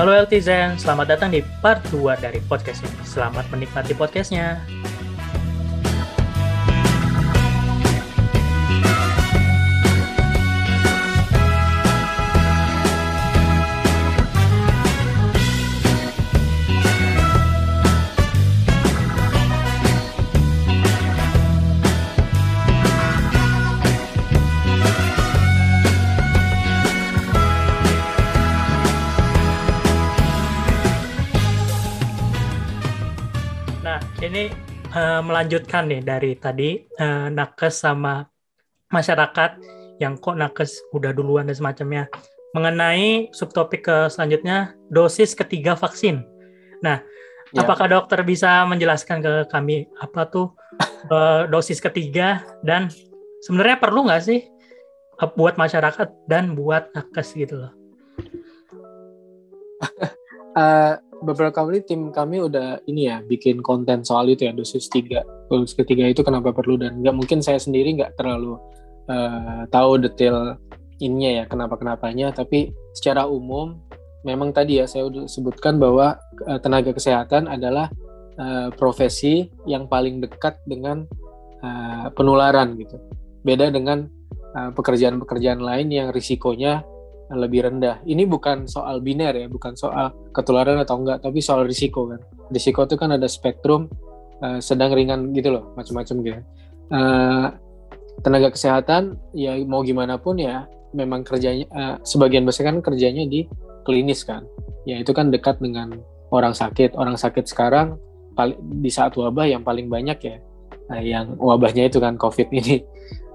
Halo 0.00 0.16
Eltizen, 0.16 0.80
selamat 0.80 1.12
datang 1.12 1.28
di 1.28 1.44
part 1.60 1.84
2 1.92 2.24
dari 2.24 2.40
podcast 2.48 2.80
ini. 2.80 3.04
Selamat 3.04 3.44
menikmati 3.52 3.92
podcastnya. 3.92 4.56
Eh, 34.90 35.20
melanjutkan 35.22 35.86
nih 35.90 36.02
dari 36.02 36.32
tadi 36.36 36.70
eh, 36.84 37.26
nakes 37.30 37.82
sama 37.82 38.26
masyarakat 38.90 39.50
yang 40.02 40.16
kok 40.18 40.34
nakes 40.34 40.80
udah 40.96 41.12
duluan 41.12 41.46
dan 41.46 41.56
semacamnya 41.56 42.04
mengenai 42.50 43.30
subtopik 43.30 43.86
ke 43.86 43.96
selanjutnya 44.10 44.74
dosis 44.90 45.38
ketiga 45.38 45.78
vaksin. 45.78 46.26
Nah, 46.82 46.98
Ya. 47.50 47.66
apakah 47.66 47.90
dokter 47.90 48.22
bisa 48.22 48.62
menjelaskan 48.62 49.18
ke 49.26 49.32
kami 49.50 49.90
apa 49.98 50.22
tuh 50.30 50.54
eh, 51.10 51.50
dosis 51.50 51.82
ketiga 51.82 52.46
dan 52.62 52.86
sebenarnya 53.42 53.82
perlu 53.82 54.06
nggak 54.06 54.22
sih 54.22 54.46
buat 55.34 55.58
masyarakat 55.58 56.30
dan 56.30 56.54
buat 56.54 56.94
nakes 56.94 57.34
gitu 57.34 57.66
loh? 57.66 57.72
Eh, 60.50 60.94
beberapa 61.20 61.64
kali 61.64 61.84
tim 61.84 62.10
kami 62.10 62.40
udah 62.44 62.84
ini 62.88 63.12
ya 63.12 63.20
bikin 63.20 63.60
konten 63.60 64.02
soal 64.02 64.28
itu 64.32 64.48
ya 64.48 64.52
dosis 64.56 64.88
tiga 64.88 65.20
dosis 65.52 65.76
ketiga 65.76 66.08
itu 66.08 66.24
kenapa 66.24 66.52
perlu 66.52 66.80
dan 66.80 67.00
nggak 67.04 67.16
mungkin 67.16 67.38
saya 67.44 67.60
sendiri 67.60 67.96
nggak 67.96 68.16
terlalu 68.16 68.56
eh, 69.08 69.62
tahu 69.68 70.00
detail 70.00 70.56
ininya 71.00 71.42
ya 71.42 71.44
kenapa 71.48 71.80
kenapanya 71.80 72.32
tapi 72.32 72.72
secara 72.92 73.24
umum 73.28 73.80
memang 74.22 74.52
tadi 74.52 74.80
ya 74.80 74.84
saya 74.84 75.08
udah 75.08 75.24
sebutkan 75.26 75.80
bahwa 75.80 76.20
eh, 76.46 76.60
tenaga 76.60 76.92
kesehatan 76.92 77.48
adalah 77.48 77.88
eh, 78.36 78.68
profesi 78.76 79.48
yang 79.64 79.88
paling 79.88 80.20
dekat 80.20 80.60
dengan 80.68 81.04
eh, 81.64 82.06
penularan 82.12 82.76
gitu. 82.76 83.00
Beda 83.40 83.72
dengan 83.72 84.04
pekerjaan-pekerjaan 84.50 85.62
lain 85.62 85.94
yang 85.94 86.10
risikonya 86.10 86.82
lebih 87.30 87.66
rendah. 87.66 88.02
Ini 88.02 88.26
bukan 88.26 88.66
soal 88.66 88.98
biner 88.98 89.34
ya, 89.34 89.46
bukan 89.46 89.78
soal 89.78 90.10
ketularan 90.34 90.82
atau 90.82 90.98
enggak, 90.98 91.22
tapi 91.22 91.38
soal 91.38 91.62
risiko 91.62 92.10
kan. 92.10 92.20
Risiko 92.50 92.84
itu 92.84 92.98
kan 92.98 93.14
ada 93.14 93.30
spektrum 93.30 93.86
eh, 94.42 94.58
sedang 94.58 94.90
ringan 94.90 95.30
gitu 95.30 95.54
loh, 95.54 95.70
macam-macam 95.78 96.16
gitu. 96.26 96.40
Eh, 96.90 97.46
tenaga 98.20 98.48
kesehatan 98.52 99.16
ya 99.32 99.54
mau 99.62 99.86
gimana 99.86 100.18
pun 100.18 100.36
ya, 100.42 100.66
memang 100.90 101.22
kerjanya 101.22 101.66
eh, 101.70 101.96
sebagian 102.02 102.42
besar 102.42 102.74
kan 102.74 102.82
kerjanya 102.82 103.22
di 103.30 103.46
klinis 103.86 104.26
kan. 104.26 104.42
Ya 104.88 104.98
itu 104.98 105.14
kan 105.14 105.30
dekat 105.30 105.62
dengan 105.62 106.02
orang 106.34 106.52
sakit. 106.52 106.98
Orang 106.98 107.14
sakit 107.14 107.46
sekarang 107.46 107.96
di 108.80 108.90
saat 108.90 109.14
wabah 109.14 109.46
yang 109.46 109.62
paling 109.62 109.86
banyak 109.86 110.18
ya, 110.18 110.36
yang 110.98 111.38
wabahnya 111.38 111.86
itu 111.86 112.02
kan 112.02 112.18
COVID 112.18 112.50
ini. 112.50 112.82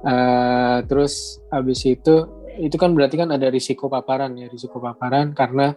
Eh, 0.06 0.78
terus 0.86 1.42
habis 1.50 1.82
itu 1.82 2.30
itu 2.60 2.76
kan 2.76 2.96
berarti 2.96 3.16
kan 3.20 3.30
ada 3.32 3.48
risiko 3.52 3.88
paparan 3.88 4.36
ya 4.38 4.48
risiko 4.50 4.80
paparan 4.80 5.36
karena 5.36 5.76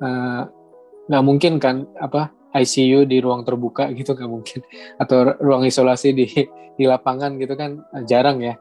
eh, 0.00 0.42
nggak 1.10 1.24
mungkin 1.26 1.58
kan 1.58 1.86
apa 1.98 2.30
ICU 2.50 3.06
di 3.06 3.22
ruang 3.22 3.46
terbuka 3.46 3.90
gitu 3.94 4.14
nggak 4.14 4.30
mungkin. 4.30 4.60
Atau 4.98 5.38
ruang 5.38 5.66
isolasi 5.66 6.14
di 6.14 6.26
di 6.74 6.84
lapangan 6.86 7.38
gitu 7.38 7.54
kan 7.54 7.82
eh, 7.94 8.04
jarang 8.06 8.42
ya. 8.42 8.58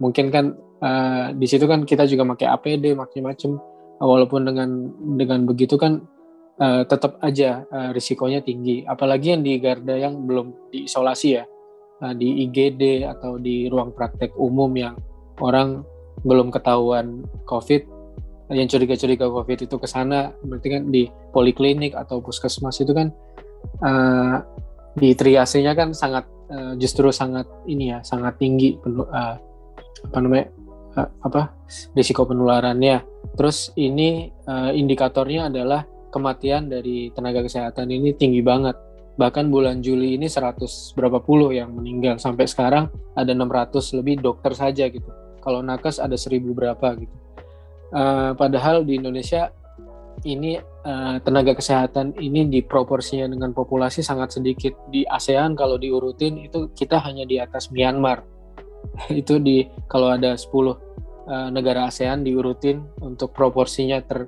Mungkin 0.00 0.28
kan 0.28 0.56
eh, 0.84 1.26
di 1.36 1.46
situ 1.48 1.64
kan 1.64 1.84
kita 1.88 2.04
juga 2.04 2.24
pakai 2.36 2.46
APD 2.52 2.92
macam-macam 2.92 3.50
walaupun 3.96 4.44
dengan 4.44 4.68
dengan 5.16 5.48
begitu 5.48 5.80
kan 5.80 6.04
eh, 6.60 6.82
tetap 6.84 7.16
aja 7.24 7.64
eh, 7.64 7.90
risikonya 7.96 8.44
tinggi. 8.44 8.84
Apalagi 8.84 9.36
yang 9.36 9.42
di 9.44 9.56
garda 9.60 9.96
yang 9.96 10.28
belum 10.28 10.72
diisolasi 10.72 11.28
ya. 11.32 11.44
Eh, 11.96 12.12
di 12.12 12.44
IGD 12.44 13.08
atau 13.08 13.40
di 13.40 13.72
ruang 13.72 13.96
praktek 13.96 14.36
umum 14.36 14.68
yang 14.76 15.00
orang 15.40 15.80
belum 16.24 16.48
ketahuan 16.54 17.26
COVID, 17.44 17.96
yang 18.54 18.70
curiga-curiga 18.70 19.26
COVID 19.26 19.66
itu 19.66 19.76
ke 19.76 19.88
sana, 19.90 20.30
berarti 20.46 20.68
kan 20.70 20.82
di 20.86 21.10
poliklinik 21.34 21.98
atau 21.98 22.22
puskesmas 22.22 22.78
itu 22.78 22.94
kan 22.94 23.10
eh, 23.82 24.36
di 24.94 25.10
triasenya 25.18 25.74
kan 25.74 25.90
sangat 25.90 26.24
eh, 26.46 26.72
justru 26.78 27.10
sangat 27.10 27.50
ini 27.66 27.90
ya, 27.90 27.98
sangat 28.06 28.38
tinggi 28.38 28.78
eh, 28.78 29.36
apa 30.06 30.18
namanya 30.22 30.46
eh, 30.94 31.08
apa 31.26 31.50
risiko 31.98 32.22
penularannya. 32.22 33.02
Terus 33.34 33.74
ini 33.74 34.30
eh, 34.30 34.70
indikatornya 34.78 35.50
adalah 35.50 35.82
kematian 36.14 36.70
dari 36.70 37.10
tenaga 37.10 37.42
kesehatan 37.42 37.90
ini 37.90 38.14
tinggi 38.14 38.46
banget. 38.46 38.78
Bahkan 39.16 39.48
bulan 39.48 39.80
Juli 39.80 40.14
ini 40.20 40.28
100 40.28 40.60
berapa 40.92 41.24
puluh 41.24 41.48
yang 41.50 41.72
meninggal 41.72 42.20
sampai 42.20 42.44
sekarang 42.46 42.92
ada 43.16 43.32
600 43.32 43.96
lebih 43.96 44.20
dokter 44.20 44.52
saja 44.52 44.86
gitu 44.92 45.25
kalau 45.46 45.62
nakes 45.62 46.02
ada 46.02 46.18
seribu 46.18 46.50
berapa 46.50 46.98
gitu. 46.98 47.16
Eh, 47.94 48.30
padahal 48.34 48.82
di 48.82 48.98
Indonesia 48.98 49.54
ini 50.26 50.58
eh, 50.58 51.16
tenaga 51.22 51.54
kesehatan 51.54 52.18
ini 52.18 52.50
di 52.50 52.66
proporsinya 52.66 53.30
dengan 53.30 53.54
populasi 53.54 54.02
sangat 54.02 54.42
sedikit. 54.42 54.74
Di 54.90 55.06
ASEAN 55.06 55.54
kalau 55.54 55.78
diurutin 55.78 56.42
itu 56.42 56.74
kita 56.74 56.98
hanya 57.06 57.22
di 57.22 57.38
atas 57.38 57.70
Myanmar. 57.70 58.26
itu 59.20 59.38
di 59.42 59.66
kalau 59.86 60.10
ada 60.10 60.34
10 60.34 60.50
eh, 60.50 61.48
negara 61.54 61.86
ASEAN 61.86 62.26
diurutin 62.26 62.82
untuk 62.98 63.30
proporsinya 63.30 64.02
ter 64.02 64.26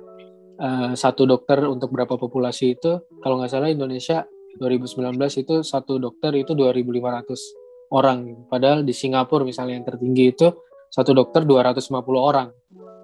eh, 0.55 0.93
satu 0.95 1.27
dokter 1.27 1.67
untuk 1.67 1.91
berapa 1.91 2.15
populasi 2.15 2.79
itu 2.79 3.03
kalau 3.19 3.43
nggak 3.43 3.51
salah 3.51 3.67
Indonesia 3.67 4.23
2019 4.59 5.15
itu 5.41 5.55
satu 5.61 5.99
dokter 6.01 6.33
itu 6.35 6.55
2.500 6.55 7.91
orang. 7.93 8.45
Padahal 8.49 8.85
di 8.85 8.93
Singapura 8.93 9.45
misalnya 9.45 9.81
yang 9.81 9.87
tertinggi 9.87 10.25
itu 10.33 10.47
satu 10.89 11.13
dokter 11.13 11.45
250 11.45 11.93
orang. 12.17 12.49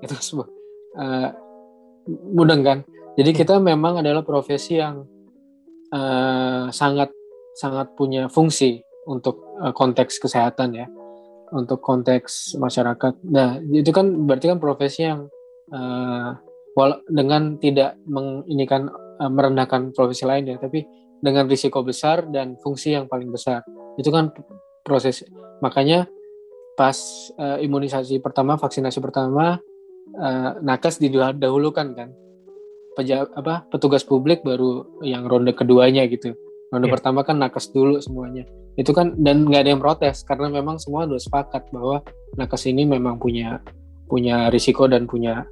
Itu 0.02 0.14
sebuah 0.18 0.48
uh, 1.00 1.30
mudah 2.34 2.60
kan? 2.62 2.80
Jadi 3.16 3.32
kita 3.32 3.62
memang 3.62 4.04
adalah 4.04 4.26
profesi 4.28 4.76
yang 4.82 5.08
uh, 5.96 6.68
sangat 6.74 7.14
sangat 7.56 7.96
punya 7.96 8.28
fungsi 8.28 8.84
untuk 9.08 9.40
uh, 9.62 9.72
konteks 9.72 10.20
kesehatan 10.20 10.76
ya. 10.76 10.88
Untuk 11.56 11.80
konteks 11.80 12.58
masyarakat. 12.60 13.22
Nah 13.32 13.62
itu 13.72 13.94
kan 13.94 14.28
berarti 14.28 14.52
kan 14.52 14.60
profesi 14.60 15.08
yang 15.08 15.30
uh, 15.72 16.36
dengan 17.08 17.56
tidak 17.62 17.96
menginikan 18.04 18.92
uh, 19.22 19.32
merendahkan 19.32 19.96
profesi 19.96 20.28
lain 20.28 20.52
ya. 20.52 20.58
Tapi 20.60 20.84
dengan 21.24 21.48
risiko 21.48 21.86
besar 21.86 22.28
dan 22.28 22.60
fungsi 22.60 22.98
yang 22.98 23.08
paling 23.08 23.32
besar. 23.32 23.64
Itu 23.96 24.12
kan 24.12 24.36
proses. 24.84 25.24
Makanya 25.64 26.10
pas 26.76 26.96
uh, 27.40 27.58
imunisasi 27.60 28.20
pertama, 28.20 28.60
vaksinasi 28.60 29.00
pertama, 29.00 29.60
uh, 30.20 30.52
nakes 30.60 31.00
didahulukan 31.00 31.88
kan. 31.96 32.10
Peja, 32.96 33.28
apa 33.28 33.68
petugas 33.68 34.08
publik 34.08 34.44
baru 34.44 35.00
yang 35.04 35.28
ronde 35.28 35.52
keduanya 35.52 36.08
gitu. 36.08 36.36
Ronde 36.72 36.88
Iya. 36.88 36.96
pertama 36.96 37.24
kan 37.28 37.40
nakes 37.40 37.72
dulu 37.72 38.00
semuanya. 38.00 38.48
Itu 38.76 38.92
kan 38.92 39.16
dan 39.20 39.48
nggak 39.48 39.62
ada 39.68 39.72
yang 39.76 39.84
protes 39.84 40.24
karena 40.24 40.52
memang 40.52 40.80
semua 40.80 41.08
udah 41.08 41.20
sepakat 41.20 41.72
bahwa 41.72 42.04
nakes 42.40 42.68
ini 42.68 42.88
memang 42.88 43.20
punya 43.20 43.60
punya 44.08 44.48
risiko 44.52 44.88
dan 44.88 45.08
punya 45.08 45.44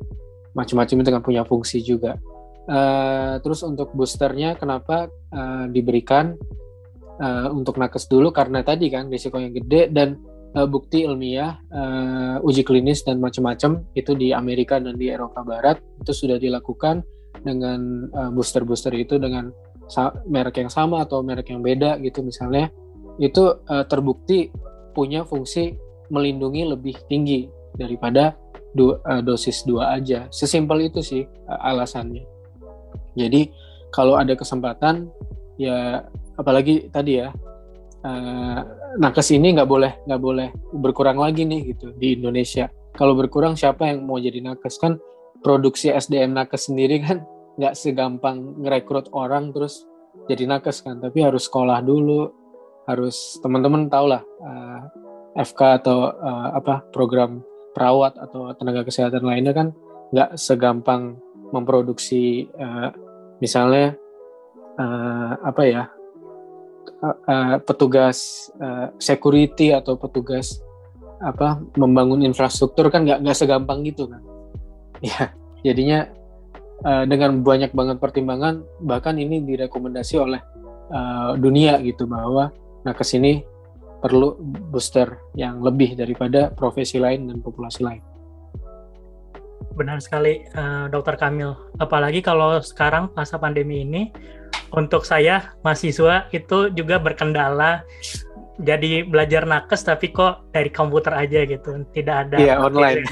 macam-macam 0.55 0.95
itu 1.03 1.09
kan 1.09 1.23
punya 1.23 1.41
fungsi 1.43 1.83
juga. 1.83 2.15
Uh, 2.63 3.43
terus 3.43 3.59
untuk 3.67 3.91
boosternya 3.91 4.55
kenapa 4.55 5.11
uh, 5.35 5.67
diberikan 5.67 6.39
uh, 7.19 7.51
untuk 7.51 7.75
nakes 7.75 8.07
dulu 8.07 8.31
karena 8.31 8.63
tadi 8.63 8.87
kan 8.87 9.11
risikonya 9.11 9.51
gede 9.51 9.91
dan 9.91 10.15
uh, 10.55 10.67
bukti 10.69 11.05
ilmiah, 11.05 11.57
uh, 11.73 12.37
uji 12.45 12.65
klinis 12.65 13.03
dan 13.05 13.19
macam-macam 13.19 13.85
itu 13.97 14.13
di 14.13 14.31
Amerika 14.31 14.77
dan 14.77 14.97
di 14.97 15.09
Eropa 15.09 15.41
Barat 15.41 15.81
itu 16.01 16.13
sudah 16.13 16.37
dilakukan 16.37 17.01
dengan 17.41 18.09
uh, 18.13 18.29
booster-booster 18.31 18.93
itu 18.95 19.17
dengan 19.17 19.51
merek 20.25 20.63
yang 20.63 20.71
sama 20.71 21.03
atau 21.03 21.21
merek 21.21 21.51
yang 21.51 21.59
beda 21.59 21.99
gitu 22.01 22.23
misalnya 22.23 22.71
itu 23.21 23.61
uh, 23.69 23.85
terbukti 23.85 24.49
punya 24.95 25.21
fungsi 25.27 25.77
melindungi 26.09 26.65
lebih 26.65 26.95
tinggi 27.09 27.45
daripada 27.77 28.37
du- 28.73 28.97
uh, 28.97 29.21
dosis 29.21 29.65
dua 29.65 29.97
aja. 29.97 30.29
Sesimpel 30.33 30.89
itu 30.89 31.01
sih 31.01 31.25
uh, 31.25 31.69
alasannya. 31.69 32.25
Jadi 33.13 33.49
kalau 33.93 34.17
ada 34.17 34.33
kesempatan 34.33 35.09
ya 35.61 36.01
apalagi 36.37 36.89
tadi 36.89 37.21
ya 37.21 37.29
uh, 38.03 38.59
nakes 38.99 39.33
ini 39.33 39.55
nggak 39.55 39.69
boleh 39.69 39.91
nggak 40.05 40.21
boleh 40.21 40.47
berkurang 40.75 41.17
lagi 41.17 41.47
nih 41.47 41.73
gitu 41.73 41.95
di 41.95 42.19
Indonesia. 42.19 42.69
Kalau 42.93 43.17
berkurang 43.17 43.57
siapa 43.57 43.89
yang 43.89 44.05
mau 44.05 44.21
jadi 44.21 44.43
nakes 44.43 44.77
kan 44.77 45.01
produksi 45.41 45.89
SDM 45.89 46.35
nakes 46.37 46.69
sendiri 46.71 47.01
kan 47.03 47.25
nggak 47.59 47.73
segampang 47.73 48.59
ngerekrut 48.61 49.09
orang 49.13 49.53
terus 49.53 49.85
jadi 50.25 50.45
nakes 50.47 50.81
kan 50.81 51.01
tapi 51.01 51.21
harus 51.21 51.45
sekolah 51.45 51.81
dulu 51.81 52.31
harus 52.87 53.39
teman-teman 53.39 53.87
tahu 53.87 54.11
lah 54.11 54.21
uh, 54.43 54.81
eh, 55.39 55.45
FK 55.45 55.61
atau 55.83 56.11
uh, 56.11 56.49
apa 56.57 56.83
program 56.91 57.41
perawat 57.73 58.17
atau 58.19 58.53
tenaga 58.53 58.85
kesehatan 58.85 59.23
lainnya 59.25 59.53
kan 59.55 59.67
nggak 60.13 60.37
segampang 60.37 61.17
memproduksi 61.53 62.49
uh, 62.57 62.93
misalnya 63.41 63.97
uh, 64.77 65.33
apa 65.41 65.63
ya 65.65 65.83
uh, 67.01 67.57
petugas 67.63 68.49
uh, 68.59 68.91
security 68.99 69.71
atau 69.71 69.95
petugas 69.99 70.59
apa 71.23 71.61
membangun 71.79 72.23
infrastruktur 72.27 72.91
kan 72.91 73.07
nggak 73.07 73.23
nggak 73.23 73.37
segampang 73.37 73.83
gitu 73.87 74.11
kan 74.11 74.21
ya 75.05 75.31
jadinya 75.63 76.11
uh, 76.83 77.07
dengan 77.07 77.39
banyak 77.41 77.71
banget 77.71 77.97
pertimbangan 78.03 78.63
bahkan 78.83 79.15
ini 79.15 79.39
direkomendasi 79.43 80.19
oleh 80.19 80.41
uh, 80.91 81.39
dunia 81.39 81.79
gitu 81.79 82.03
bahwa 82.05 82.51
nakes 82.83 83.15
ini 83.15 83.43
perlu 84.03 84.35
booster 84.67 85.15
yang 85.31 85.63
lebih 85.63 85.95
daripada 85.95 86.51
profesi 86.51 86.99
lain 86.99 87.31
dan 87.31 87.39
populasi 87.39 87.87
lain. 87.87 88.03
Benar 89.73 89.97
sekali, 90.01 90.45
uh, 90.53 90.85
Dokter 90.89 91.17
Kamil. 91.17 91.57
Apalagi 91.81 92.21
kalau 92.21 92.61
sekarang 92.61 93.09
masa 93.17 93.41
pandemi 93.41 93.81
ini, 93.81 94.13
untuk 94.73 95.05
saya 95.05 95.53
mahasiswa 95.61 96.25
itu 96.33 96.73
juga 96.73 96.97
berkendala. 96.97 97.85
Jadi 98.61 99.01
belajar 99.05 99.49
nakes 99.49 99.81
tapi 99.81 100.13
kok 100.13 100.45
dari 100.53 100.69
komputer 100.69 101.13
aja 101.13 101.45
gitu, 101.45 101.85
tidak 101.93 102.29
ada. 102.29 102.37
Iya 102.37 102.55
online. 102.61 103.01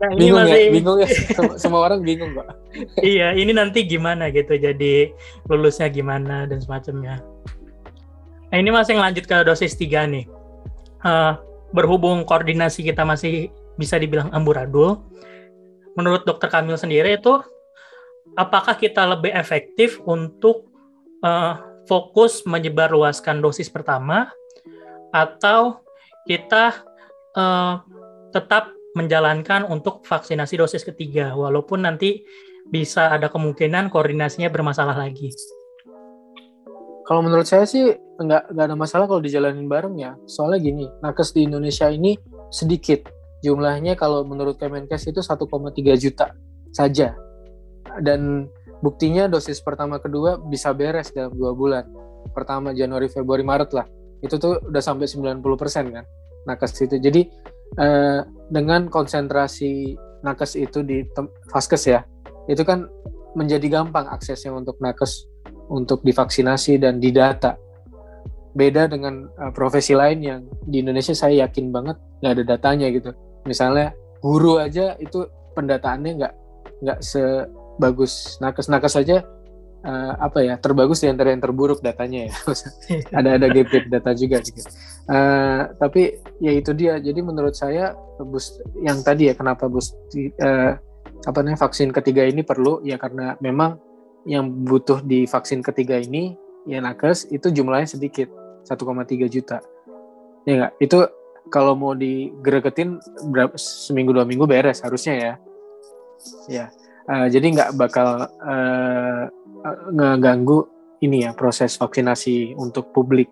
nah, 0.00 0.08
ini 0.16 0.20
bingung 0.24 0.40
ya, 0.40 0.48
masih... 0.48 0.56
ya, 0.56 0.72
bingung 0.72 0.98
ya. 1.04 1.08
Semua, 1.36 1.54
semua 1.60 1.80
orang 1.84 2.00
bingung 2.00 2.32
kok. 2.32 2.48
iya, 3.04 3.36
ini 3.36 3.52
nanti 3.52 3.84
gimana 3.84 4.32
gitu, 4.32 4.56
jadi 4.56 5.12
lulusnya 5.52 5.92
gimana 5.92 6.48
dan 6.48 6.64
semacamnya. 6.64 7.20
Nah, 8.48 8.56
ini 8.56 8.72
masih 8.72 8.96
lanjut 8.96 9.28
ke 9.28 9.36
dosis 9.44 9.76
3 9.76 10.08
nih. 10.08 10.24
Uh, 11.04 11.36
berhubung 11.76 12.24
koordinasi 12.24 12.88
kita 12.88 13.04
masih 13.04 13.52
bisa 13.74 13.98
dibilang 13.98 14.30
amburadul, 14.30 15.02
menurut 15.98 16.26
dokter 16.26 16.50
Kamil 16.50 16.78
sendiri 16.78 17.18
itu 17.18 17.40
apakah 18.34 18.74
kita 18.74 19.06
lebih 19.06 19.30
efektif 19.34 20.02
untuk 20.04 20.70
uh, 21.22 21.58
fokus 21.86 22.42
menyebarluaskan 22.44 23.38
dosis 23.38 23.70
pertama 23.70 24.30
atau 25.14 25.84
kita 26.26 26.82
uh, 27.36 27.84
tetap 28.34 28.74
menjalankan 28.94 29.66
untuk 29.66 30.06
vaksinasi 30.06 30.58
dosis 30.58 30.82
ketiga 30.86 31.34
walaupun 31.34 31.82
nanti 31.86 32.22
bisa 32.64 33.12
ada 33.12 33.28
kemungkinan 33.28 33.92
koordinasinya 33.92 34.48
bermasalah 34.48 34.96
lagi. 34.96 35.30
Kalau 37.04 37.20
menurut 37.20 37.44
saya 37.44 37.68
sih 37.68 37.92
nggak 37.92 38.56
nggak 38.56 38.64
ada 38.64 38.76
masalah 38.78 39.04
kalau 39.04 39.20
dijalanin 39.20 39.68
bareng 39.68 40.00
ya. 40.00 40.16
Soalnya 40.24 40.58
gini, 40.64 40.86
nakes 41.04 41.36
di 41.36 41.44
Indonesia 41.44 41.92
ini 41.92 42.16
sedikit 42.48 43.04
jumlahnya 43.44 44.00
kalau 44.00 44.24
menurut 44.24 44.56
Kemenkes 44.56 45.04
itu 45.04 45.20
1,3 45.20 45.44
juta 46.00 46.32
saja. 46.72 47.12
Dan 48.00 48.48
buktinya 48.80 49.28
dosis 49.28 49.60
pertama 49.60 50.00
kedua 50.00 50.40
bisa 50.40 50.72
beres 50.72 51.12
dalam 51.12 51.36
dua 51.36 51.52
bulan. 51.52 51.84
Pertama 52.32 52.72
Januari, 52.72 53.12
Februari, 53.12 53.44
Maret 53.44 53.70
lah. 53.76 53.84
Itu 54.24 54.40
tuh 54.40 54.64
udah 54.64 54.80
sampai 54.80 55.04
90% 55.04 55.44
kan 55.92 56.04
nakes 56.48 56.72
itu. 56.80 56.96
Jadi 57.00 57.22
eh, 57.80 58.20
dengan 58.48 58.88
konsentrasi 58.88 59.96
nakes 60.24 60.56
itu 60.56 60.80
di 60.80 61.04
Faskes 61.52 61.84
ya, 61.84 62.00
itu 62.48 62.64
kan 62.64 62.88
menjadi 63.34 63.82
gampang 63.82 64.08
aksesnya 64.08 64.54
untuk 64.54 64.78
nakes 64.78 65.28
untuk 65.68 66.00
divaksinasi 66.04 66.80
dan 66.80 67.00
didata. 67.00 67.58
Beda 68.54 68.86
dengan 68.86 69.26
uh, 69.34 69.50
profesi 69.50 69.98
lain 69.98 70.22
yang 70.22 70.40
di 70.62 70.78
Indonesia 70.78 71.10
saya 71.10 71.42
yakin 71.42 71.74
banget 71.74 71.98
nggak 72.22 72.32
ada 72.38 72.44
datanya 72.54 72.86
gitu. 72.94 73.10
Misalnya 73.44 73.92
guru 74.24 74.56
aja 74.60 74.96
itu 75.00 75.28
pendataannya 75.54 76.12
nggak 76.18 76.34
nggak 76.84 76.98
sebagus 77.00 78.40
nakes-nakes 78.40 78.92
saja 78.96 79.22
uh, 79.84 80.12
apa 80.18 80.40
ya 80.42 80.54
terbagus 80.58 81.04
di 81.04 81.08
antara 81.12 81.30
yang 81.30 81.44
terburuk 81.44 81.84
datanya 81.84 82.28
ya. 82.28 82.32
Ada 83.18 83.36
ada 83.38 83.46
gap 83.52 83.68
gap 83.70 83.84
data 83.92 84.10
juga 84.16 84.40
gitu. 84.40 84.60
Uh, 85.06 85.70
tapi 85.76 86.18
ya 86.40 86.52
itu 86.56 86.72
dia. 86.72 86.96
Jadi 86.98 87.20
menurut 87.20 87.54
saya 87.54 87.92
bus 88.18 88.58
yang 88.80 89.04
tadi 89.04 89.30
ya 89.30 89.34
kenapa 89.36 89.68
bus 89.68 89.92
uh, 90.40 90.72
apa 91.24 91.38
namanya 91.40 91.60
vaksin 91.60 91.92
ketiga 91.92 92.24
ini 92.24 92.42
perlu? 92.42 92.80
Ya 92.82 92.96
karena 92.96 93.36
memang 93.38 93.78
yang 94.24 94.64
butuh 94.64 95.04
di 95.04 95.28
vaksin 95.28 95.60
ketiga 95.60 96.00
ini 96.00 96.32
ya 96.64 96.80
nakes 96.80 97.28
itu 97.28 97.52
jumlahnya 97.52 98.00
sedikit 98.00 98.32
1,3 98.64 99.28
juta. 99.28 99.60
Ya 100.48 100.52
enggak 100.60 100.72
itu 100.80 100.98
kalau 101.52 101.76
mau 101.76 101.92
digeregetin 101.92 103.00
berapa 103.30 103.54
seminggu 103.56 104.14
dua 104.16 104.24
minggu 104.24 104.44
beres 104.48 104.80
harusnya 104.84 105.14
ya. 105.14 105.34
Ya 106.48 106.66
uh, 107.08 107.26
jadi 107.28 107.46
nggak 107.52 107.70
bakal 107.76 108.28
uh, 108.28 109.22
ngeganggu 109.92 110.68
ini 111.04 111.28
ya 111.28 111.36
proses 111.36 111.76
vaksinasi 111.76 112.56
untuk 112.56 112.92
publik. 112.96 113.28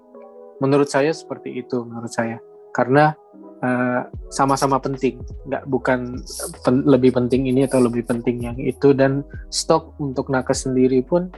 Menurut 0.61 0.89
saya 0.93 1.11
seperti 1.13 1.57
itu 1.65 1.85
menurut 1.85 2.13
saya. 2.13 2.39
Karena 2.73 3.13
sama 3.63 4.59
sama-sama 4.59 4.83
penting. 4.83 5.23
Nggak 5.47 5.65
bukan 5.71 6.19
pen, 6.67 6.83
lebih 6.83 7.15
penting 7.15 7.47
ini 7.47 7.63
atau 7.63 7.79
lebih 7.79 8.03
penting 8.03 8.43
yang 8.43 8.59
itu. 8.59 8.91
Dan 8.91 9.23
stok 9.55 9.95
untuk 10.03 10.29
nakes 10.35 10.67
sendiri 10.67 10.99
pun 11.07 11.31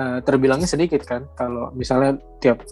uh, 0.00 0.18
terbilangnya 0.24 0.64
sedikit 0.64 1.04
kan. 1.04 1.28
Kalau 1.36 1.68
misalnya 1.76 2.16
tiap 2.40 2.64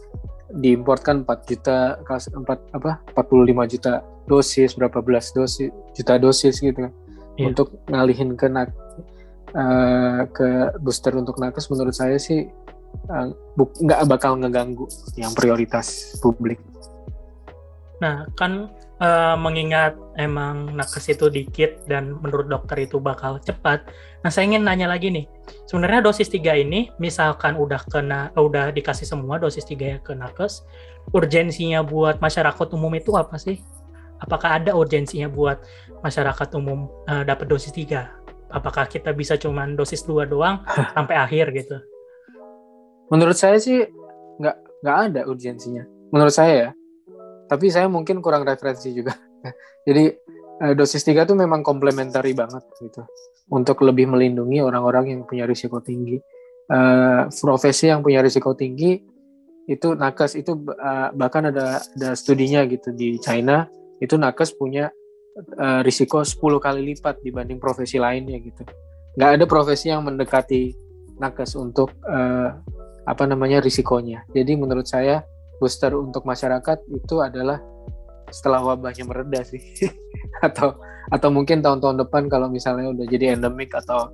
diimportkan 0.54 1.26
4 1.26 1.50
juta 1.50 1.98
4 2.06 2.76
apa 2.76 3.02
45 3.14 3.72
juta 3.72 3.92
dosis 4.26 4.74
berapa 4.78 5.02
belas 5.02 5.34
dosis 5.34 5.70
juta 5.94 6.18
dosis 6.18 6.62
gitu 6.62 6.86
kan 6.86 6.92
yeah. 7.38 7.50
untuk 7.50 7.74
ngalihin 7.90 8.38
ke 8.38 8.46
nak 8.46 8.70
uh, 9.54 10.26
ke 10.30 10.76
booster 10.82 11.14
untuk 11.14 11.38
nakes 11.38 11.70
menurut 11.70 11.94
saya 11.94 12.18
sih 12.18 12.46
nggak 13.56 14.00
uh, 14.02 14.06
bakal 14.08 14.38
ngeganggu 14.40 14.88
yang 15.20 15.30
prioritas 15.36 16.16
publik. 16.24 16.56
Nah 18.00 18.24
kan 18.34 18.72
uh, 19.00 19.36
mengingat 19.36 19.96
emang 20.16 20.72
nakes 20.72 21.12
itu 21.12 21.28
dikit 21.28 21.84
dan 21.84 22.16
menurut 22.20 22.48
dokter 22.48 22.88
itu 22.88 23.00
bakal 23.00 23.38
cepat. 23.40 23.84
Nah, 24.26 24.34
saya 24.34 24.50
ingin 24.50 24.66
nanya 24.66 24.90
lagi 24.90 25.06
nih. 25.06 25.22
Sebenarnya 25.70 26.02
dosis 26.02 26.26
3 26.26 26.58
ini 26.58 26.90
misalkan 26.98 27.54
udah 27.54 27.78
kena 27.86 28.34
udah 28.34 28.74
dikasih 28.74 29.06
semua 29.06 29.38
dosis 29.38 29.62
3 29.62 29.78
ya 29.78 29.98
ke 30.02 30.18
nakes, 30.18 30.66
urgensinya 31.14 31.86
buat 31.86 32.18
masyarakat 32.18 32.66
umum 32.74 32.90
itu 32.98 33.14
apa 33.14 33.38
sih? 33.38 33.62
Apakah 34.18 34.58
ada 34.58 34.74
urgensinya 34.74 35.30
buat 35.30 35.62
masyarakat 36.02 36.58
umum 36.58 36.90
uh, 37.06 37.22
dapat 37.22 37.46
dosis 37.46 37.70
3? 37.70 38.50
Apakah 38.50 38.90
kita 38.90 39.14
bisa 39.14 39.38
cuman 39.38 39.78
dosis 39.78 40.02
2 40.02 40.26
doang 40.26 40.58
sampai 40.98 41.14
akhir 41.14 41.54
gitu? 41.54 41.78
Menurut 43.14 43.38
saya 43.38 43.62
sih 43.62 43.86
nggak 44.42 44.82
nggak 44.82 44.96
ada 45.06 45.20
urgensinya. 45.30 45.86
Menurut 46.10 46.34
saya 46.34 46.54
ya 46.58 46.70
tapi 47.46 47.70
saya 47.70 47.86
mungkin 47.86 48.18
kurang 48.18 48.42
referensi 48.42 48.90
juga 48.90 49.14
jadi 49.86 50.14
eh, 50.14 50.35
dosis 50.76 51.04
3 51.04 51.26
itu 51.28 51.34
memang 51.36 51.60
komplementari 51.60 52.32
banget 52.32 52.64
gitu. 52.80 53.02
Untuk 53.52 53.82
lebih 53.84 54.10
melindungi 54.10 54.58
orang-orang 54.64 55.12
yang 55.12 55.20
punya 55.28 55.46
risiko 55.46 55.78
tinggi. 55.84 56.18
Uh, 56.66 57.30
profesi 57.30 57.86
yang 57.86 58.02
punya 58.02 58.18
risiko 58.18 58.50
tinggi 58.58 58.98
itu 59.70 59.94
nakes 59.94 60.34
itu 60.34 60.66
uh, 60.78 61.14
bahkan 61.14 61.50
ada 61.50 61.78
ada 61.78 62.10
studinya 62.18 62.66
gitu 62.66 62.90
di 62.90 63.22
China 63.22 63.70
itu 64.02 64.18
nakes 64.18 64.54
punya 64.54 64.90
uh, 65.58 65.82
risiko 65.86 66.22
10 66.22 66.38
kali 66.58 66.80
lipat 66.94 67.22
dibanding 67.22 67.62
profesi 67.62 68.02
lainnya 68.02 68.38
gitu. 68.42 68.62
Nggak 69.14 69.30
ada 69.38 69.44
profesi 69.46 69.90
yang 69.94 70.02
mendekati 70.02 70.74
nakes 71.22 71.54
untuk 71.54 71.94
uh, 72.06 72.50
apa 73.06 73.24
namanya 73.26 73.62
risikonya. 73.62 74.26
Jadi 74.34 74.58
menurut 74.58 74.86
saya 74.90 75.22
booster 75.62 75.94
untuk 75.94 76.26
masyarakat 76.26 76.82
itu 76.90 77.22
adalah 77.22 77.62
setelah 78.30 78.62
wabahnya 78.62 79.04
mereda 79.06 79.42
sih. 79.46 79.60
Atau 80.46 80.76
atau 81.06 81.28
mungkin 81.30 81.62
tahun-tahun 81.62 82.02
depan 82.02 82.26
kalau 82.26 82.50
misalnya 82.50 82.90
udah 82.90 83.06
jadi 83.06 83.38
endemik 83.38 83.70
atau 83.78 84.10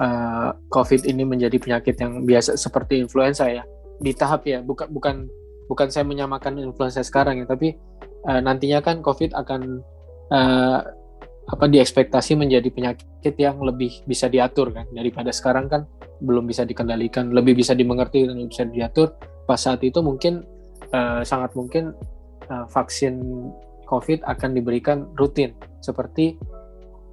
uh, 0.00 0.56
COVID 0.72 1.04
ini 1.04 1.28
menjadi 1.28 1.60
penyakit 1.60 2.00
yang 2.00 2.24
biasa 2.24 2.56
seperti 2.56 2.96
influenza 2.96 3.44
ya. 3.44 3.60
Di 4.00 4.16
tahap 4.16 4.48
ya 4.48 4.64
bukan 4.64 4.88
bukan 4.88 5.28
bukan 5.68 5.88
saya 5.92 6.08
menyamakan 6.08 6.56
influenza 6.64 7.04
sekarang 7.04 7.44
ya 7.44 7.46
tapi 7.46 7.76
uh, 8.24 8.40
nantinya 8.40 8.80
kan 8.80 9.04
COVID 9.04 9.36
akan 9.36 9.84
uh, 10.32 10.80
apa 11.50 11.66
diekspektasi 11.66 12.38
menjadi 12.38 12.70
penyakit 12.70 13.34
yang 13.36 13.60
lebih 13.60 14.00
bisa 14.08 14.30
diatur 14.32 14.72
kan. 14.72 14.88
Daripada 14.96 15.34
sekarang 15.34 15.68
kan 15.68 15.84
belum 16.24 16.48
bisa 16.48 16.64
dikendalikan 16.64 17.36
lebih 17.36 17.58
bisa 17.58 17.76
dimengerti 17.76 18.24
dan 18.24 18.48
bisa 18.48 18.64
diatur. 18.64 19.12
Pas 19.44 19.60
saat 19.60 19.84
itu 19.84 19.98
mungkin 20.00 20.46
uh, 20.94 21.20
sangat 21.26 21.52
mungkin 21.58 21.92
uh, 22.50 22.66
vaksin 22.68 23.18
COVID 23.86 24.22
akan 24.26 24.50
diberikan 24.54 25.06
rutin 25.18 25.54
seperti 25.82 26.38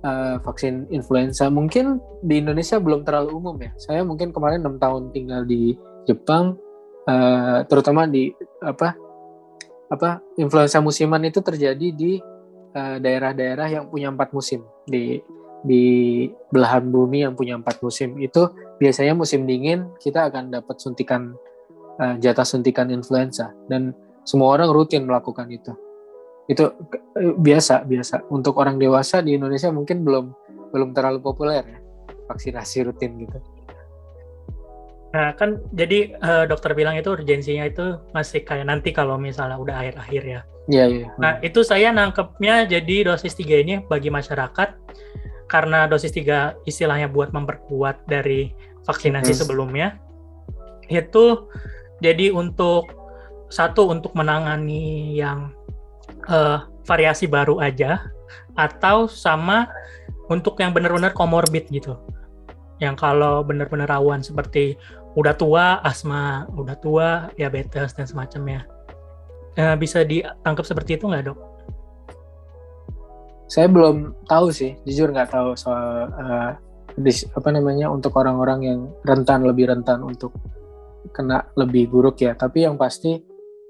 uh, 0.06 0.38
vaksin 0.42 0.86
influenza. 0.94 1.50
Mungkin 1.50 2.02
di 2.26 2.42
Indonesia 2.42 2.78
belum 2.78 3.06
terlalu 3.06 3.30
umum 3.34 3.56
ya. 3.58 3.72
Saya 3.78 4.02
mungkin 4.06 4.34
kemarin 4.34 4.62
enam 4.66 4.78
tahun 4.78 5.10
tinggal 5.14 5.46
di 5.46 5.74
Jepang, 6.06 6.58
uh, 7.10 7.66
terutama 7.66 8.06
di 8.06 8.34
apa 8.62 8.94
apa 9.88 10.20
influenza 10.36 10.84
musiman 10.84 11.24
itu 11.24 11.40
terjadi 11.40 11.90
di 11.96 12.20
daerah 12.78 13.00
daerah-daerah 13.34 13.68
yang 13.74 13.86
punya 13.90 14.12
empat 14.12 14.36
musim 14.36 14.62
di 14.86 15.18
di 15.66 15.84
belahan 16.54 16.86
bumi 16.86 17.26
yang 17.26 17.34
punya 17.34 17.58
empat 17.58 17.82
musim 17.82 18.20
itu 18.22 18.46
biasanya 18.78 19.18
musim 19.18 19.50
dingin 19.50 19.90
kita 19.98 20.30
akan 20.30 20.54
dapat 20.54 20.78
suntikan 20.78 21.34
uh, 21.98 22.16
jatah 22.22 22.46
suntikan 22.46 22.94
influenza 22.94 23.56
dan 23.66 23.96
semua 24.28 24.52
orang 24.60 24.68
rutin 24.68 25.08
melakukan 25.08 25.48
itu 25.48 25.72
itu 26.52 26.64
biasa 27.40 27.88
biasa 27.88 28.28
untuk 28.28 28.60
orang 28.60 28.76
dewasa 28.76 29.24
di 29.24 29.40
Indonesia 29.40 29.72
mungkin 29.72 30.04
belum 30.04 30.26
belum 30.76 30.92
terlalu 30.92 31.24
populer 31.24 31.64
ya 31.64 31.80
vaksinasi 32.28 32.92
rutin 32.92 33.24
gitu. 33.24 33.40
Nah 35.16 35.32
kan 35.40 35.64
jadi 35.72 36.20
uh, 36.20 36.44
dokter 36.44 36.76
bilang 36.76 37.00
itu 37.00 37.08
urgensinya 37.08 37.64
itu 37.68 38.00
masih 38.12 38.44
kayak 38.44 38.68
nanti 38.68 38.92
kalau 38.92 39.16
misalnya 39.16 39.56
udah 39.56 39.76
akhir-akhir 39.80 40.24
ya. 40.28 40.42
Iya 40.68 40.86
iya. 40.92 41.08
Nah 41.16 41.40
itu 41.40 41.64
saya 41.64 41.96
nangkepnya 41.96 42.68
jadi 42.68 43.08
dosis 43.08 43.32
tiga 43.36 43.64
ini 43.64 43.80
bagi 43.88 44.12
masyarakat 44.12 44.76
karena 45.48 45.88
dosis 45.88 46.12
tiga 46.12 46.60
istilahnya 46.68 47.08
buat 47.08 47.32
memperkuat 47.32 48.04
dari 48.12 48.52
vaksinasi 48.84 49.32
hmm. 49.32 49.40
sebelumnya 49.40 49.88
itu 50.92 51.48
jadi 52.04 52.32
untuk 52.36 52.92
satu 53.48 53.92
untuk 53.92 54.12
menangani 54.14 55.16
yang 55.16 55.56
uh, 56.28 56.68
variasi 56.84 57.28
baru 57.28 57.60
aja 57.60 58.04
atau 58.56 59.08
sama 59.08 59.72
untuk 60.28 60.60
yang 60.60 60.76
benar-benar 60.76 61.16
komorbid 61.16 61.68
gitu. 61.72 61.96
Yang 62.78 63.02
kalau 63.02 63.42
benar-benar 63.42 63.90
rawan 63.90 64.22
seperti 64.22 64.78
udah 65.18 65.34
tua, 65.34 65.82
asma, 65.82 66.46
udah 66.54 66.78
tua, 66.78 67.10
diabetes 67.34 67.96
dan 67.98 68.06
semacamnya. 68.06 68.68
Uh, 69.58 69.74
bisa 69.74 70.06
ditangkap 70.06 70.66
seperti 70.68 71.02
itu 71.02 71.10
nggak 71.10 71.34
dok? 71.34 71.40
Saya 73.48 73.72
belum 73.72 74.14
tahu 74.28 74.52
sih, 74.52 74.76
jujur 74.86 75.10
nggak 75.10 75.32
tahu 75.34 75.56
soal 75.58 76.12
uh, 76.14 76.52
dis, 77.00 77.26
apa 77.34 77.50
namanya 77.50 77.90
untuk 77.90 78.14
orang-orang 78.20 78.60
yang 78.62 78.80
rentan 79.08 79.48
lebih 79.48 79.72
rentan 79.72 80.04
untuk 80.04 80.36
kena 81.16 81.48
lebih 81.58 81.90
buruk 81.90 82.22
ya. 82.22 82.38
Tapi 82.38 82.68
yang 82.68 82.78
pasti 82.78 83.18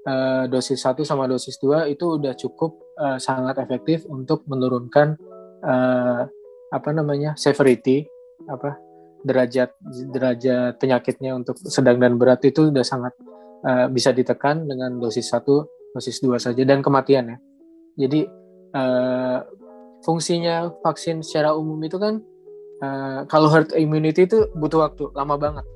uh, 0.08 0.44
dosis 0.48 0.80
1 0.80 1.04
sama 1.04 1.28
dosis 1.28 1.60
2 1.60 1.92
itu 1.92 2.16
udah 2.16 2.32
cukup 2.32 2.80
uh, 2.96 3.20
sangat 3.20 3.60
efektif 3.60 4.08
untuk 4.08 4.48
menurunkan 4.48 5.20
uh, 5.62 6.24
apa 6.68 6.90
namanya 6.92 7.36
severity 7.36 8.08
apa 8.48 8.76
derajat 9.24 9.74
derajat 10.14 10.78
penyakitnya 10.80 11.36
untuk 11.36 11.58
sedang 11.60 12.00
dan 12.00 12.16
berat 12.16 12.40
itu 12.46 12.72
udah 12.72 12.84
sangat 12.86 13.12
uh, 13.66 13.86
bisa 13.92 14.14
ditekan 14.14 14.64
dengan 14.64 14.96
dosis 14.96 15.28
1 15.28 15.44
dosis 15.92 16.22
2 16.22 16.38
saja 16.38 16.62
dan 16.62 16.80
kematian 16.84 17.34
ya. 17.34 17.38
Jadi 17.98 18.28
uh, 18.76 19.42
fungsinya 20.06 20.70
vaksin 20.84 21.26
secara 21.26 21.56
umum 21.56 21.80
itu 21.82 21.98
kan 21.98 22.22
uh, 22.84 23.26
kalau 23.26 23.50
herd 23.50 23.74
immunity 23.74 24.30
itu 24.30 24.46
butuh 24.54 24.86
waktu 24.86 25.10
lama 25.16 25.34
banget. 25.34 25.66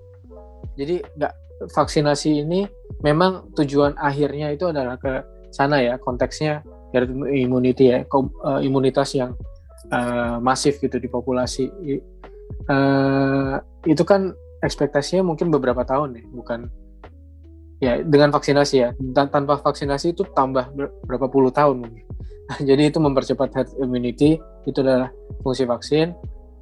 Jadi 0.78 1.02
nggak 1.18 1.34
vaksinasi 1.70 2.42
ini 2.42 2.66
memang 3.04 3.52
tujuan 3.54 3.94
akhirnya 3.98 4.50
itu 4.50 4.70
adalah 4.70 4.98
ke 4.98 5.22
sana 5.52 5.78
ya 5.84 6.00
konteksnya 6.00 6.64
herd 6.92 7.12
immunity 7.30 7.92
ya 7.92 8.04
eh, 8.04 8.60
imunitas 8.64 9.16
yang 9.16 9.36
uh, 9.92 10.36
masif 10.40 10.78
gitu 10.80 11.00
di 11.00 11.08
populasi. 11.08 11.68
Uh, 12.68 13.58
itu 13.88 14.04
kan 14.04 14.36
ekspektasinya 14.62 15.26
mungkin 15.26 15.50
beberapa 15.50 15.82
tahun 15.82 16.20
ya 16.20 16.24
bukan 16.30 16.60
ya 17.82 17.92
dengan 18.04 18.30
vaksinasi 18.30 18.74
ya. 18.76 18.88
Tanpa 19.16 19.58
vaksinasi 19.58 20.14
itu 20.14 20.22
tambah 20.36 20.70
berapa 21.08 21.26
puluh 21.26 21.50
tahun. 21.50 21.88
Mungkin 21.88 22.04
jadi 22.68 22.92
itu 22.92 22.98
mempercepat 23.00 23.48
herd 23.56 23.70
immunity 23.80 24.38
itu 24.68 24.78
adalah 24.84 25.10
fungsi 25.42 25.64
vaksin 25.66 26.12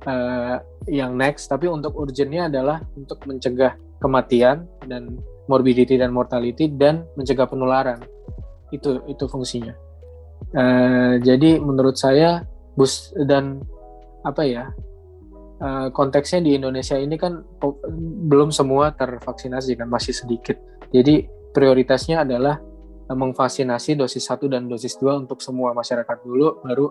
uh, 0.07 0.57
yang 0.89 1.17
next 1.17 1.49
tapi 1.51 1.69
untuk 1.69 1.97
urgentnya 1.97 2.49
adalah 2.49 2.81
untuk 2.97 3.21
mencegah 3.27 3.77
kematian 4.01 4.65
dan 4.89 5.21
morbidity 5.51 5.99
dan 5.99 6.15
mortality 6.15 6.71
dan 6.71 7.05
mencegah 7.19 7.45
penularan. 7.51 8.01
Itu 8.71 9.03
itu 9.11 9.25
fungsinya. 9.27 9.75
Uh, 10.57 11.21
jadi 11.21 11.61
menurut 11.61 12.01
saya 12.01 12.47
bus 12.79 13.13
dan 13.29 13.61
apa 14.25 14.43
ya 14.47 14.65
uh, 15.61 15.89
konteksnya 15.93 16.41
di 16.41 16.57
Indonesia 16.57 16.97
ini 16.97 17.17
kan 17.21 17.45
belum 18.27 18.51
semua 18.51 18.97
tervaksinasi 18.97 19.77
kan 19.77 19.89
masih 19.91 20.17
sedikit. 20.17 20.57
Jadi 20.91 21.29
prioritasnya 21.53 22.25
adalah 22.25 22.59
memvaksinasi 23.11 23.99
dosis 23.99 24.23
1 24.23 24.47
dan 24.47 24.71
dosis 24.71 24.95
2 25.03 25.27
untuk 25.27 25.43
semua 25.43 25.75
masyarakat 25.75 26.17
dulu 26.23 26.63
baru 26.63 26.87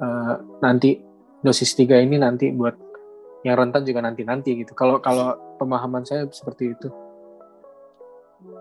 uh, 0.00 0.34
nanti 0.60 1.07
dosis 1.42 1.74
3 1.74 2.02
ini 2.02 2.18
nanti 2.18 2.50
buat 2.50 2.74
yang 3.46 3.54
rentan 3.58 3.86
juga 3.86 4.02
nanti-nanti 4.02 4.58
gitu. 4.64 4.74
Kalau 4.74 4.98
kalau 4.98 5.38
pemahaman 5.58 6.02
saya 6.02 6.26
seperti 6.30 6.74
itu. 6.74 6.88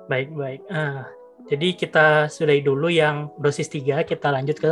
Baik, 0.10 0.34
baik. 0.34 0.62
Uh, 0.69 1.05
jadi 1.50 1.67
kita 1.77 2.05
sudahi 2.29 2.62
dulu 2.62 2.89
yang 2.89 3.29
dosis 3.41 3.69
3, 3.69 4.05
kita 4.05 4.34
lanjut 4.34 4.57
ke 4.57 4.72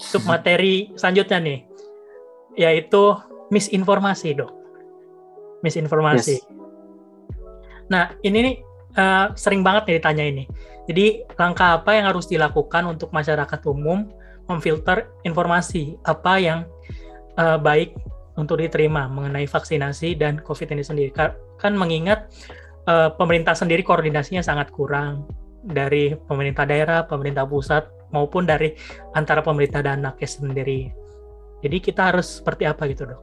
submateri 0.00 0.88
selanjutnya 1.00 1.38
nih. 1.40 1.60
Yaitu 2.58 3.16
misinformasi, 3.52 4.36
Dok. 4.36 4.52
Misinformasi. 5.64 6.36
Yes. 6.38 6.46
Nah, 7.88 8.12
ini 8.20 8.38
nih 8.44 8.56
uh, 8.98 9.32
sering 9.34 9.64
banget 9.64 9.88
nih 9.88 9.94
ditanya 10.00 10.24
ini. 10.26 10.44
Jadi, 10.88 11.06
langkah 11.36 11.80
apa 11.80 11.96
yang 11.96 12.08
harus 12.08 12.28
dilakukan 12.28 12.88
untuk 12.88 13.12
masyarakat 13.12 13.60
umum 13.68 14.08
memfilter 14.48 15.12
informasi 15.28 16.00
apa 16.08 16.40
yang 16.40 16.64
uh, 17.38 17.56
baik 17.56 17.94
untuk 18.38 18.62
diterima 18.62 19.06
mengenai 19.10 19.46
vaksinasi 19.46 20.18
dan 20.18 20.42
COVID 20.42 20.74
ini 20.74 20.82
sendiri. 20.84 21.10
Kan 21.58 21.74
mengingat 21.74 22.30
uh, 22.86 23.10
pemerintah 23.14 23.54
sendiri 23.54 23.82
koordinasinya 23.82 24.42
sangat 24.42 24.70
kurang 24.74 25.26
dari 25.62 26.14
pemerintah 26.14 26.62
daerah, 26.66 27.02
pemerintah 27.06 27.46
pusat 27.46 27.86
maupun 28.14 28.46
dari 28.46 28.72
antara 29.12 29.42
pemerintah 29.42 29.82
dan 29.82 30.06
nakes 30.06 30.38
sendiri. 30.38 30.90
Jadi 31.60 31.76
kita 31.82 32.14
harus 32.14 32.38
seperti 32.38 32.64
apa 32.64 32.86
gitu 32.86 33.10
dok? 33.10 33.22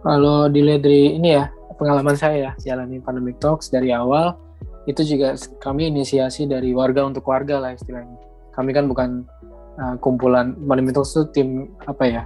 Kalau 0.00 0.50
dilihat 0.50 0.82
dari 0.82 1.14
ini 1.14 1.38
ya 1.38 1.46
pengalaman 1.78 2.16
saya 2.18 2.50
ya 2.50 2.52
jalani 2.72 2.98
pandemic 2.98 3.38
talks 3.38 3.70
dari 3.70 3.92
awal 3.94 4.36
itu 4.88 5.04
juga 5.04 5.36
kami 5.60 5.92
inisiasi 5.92 6.48
dari 6.48 6.72
warga 6.74 7.06
untuk 7.06 7.22
warga 7.28 7.62
lah 7.62 7.76
istilahnya. 7.76 8.18
Kami 8.56 8.74
kan 8.74 8.90
bukan 8.90 9.22
uh, 9.78 9.94
kumpulan 10.02 10.56
pandemic 10.66 10.98
talks 10.98 11.14
itu 11.14 11.22
tim 11.30 11.48
apa 11.86 12.04
ya 12.04 12.22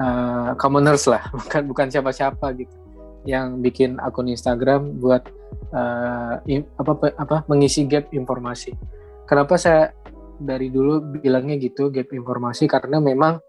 uh, 0.00 0.56
commoners 0.56 1.06
lah 1.06 1.28
bukan 1.44 1.62
bukan 1.70 1.86
siapa-siapa 1.90 2.46
gitu 2.58 2.84
yang 3.24 3.64
bikin 3.64 3.96
akun 3.98 4.28
Instagram 4.28 5.00
buat 5.00 5.24
uh, 5.72 6.44
apa 6.76 6.92
apa 7.16 7.36
mengisi 7.48 7.88
gap 7.88 8.12
informasi. 8.12 8.76
Kenapa 9.24 9.56
saya 9.56 9.96
dari 10.36 10.68
dulu 10.68 11.00
bilangnya 11.20 11.56
gitu 11.56 11.88
gap 11.88 12.12
informasi 12.12 12.68
karena 12.68 13.00
memang 13.00 13.40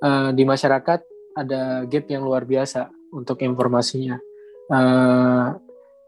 uh, 0.00 0.30
di 0.32 0.48
masyarakat 0.48 1.00
ada 1.36 1.84
gap 1.84 2.04
yang 2.08 2.24
luar 2.24 2.48
biasa 2.48 2.88
untuk 3.12 3.44
informasinya. 3.44 4.16
Uh, 4.68 5.56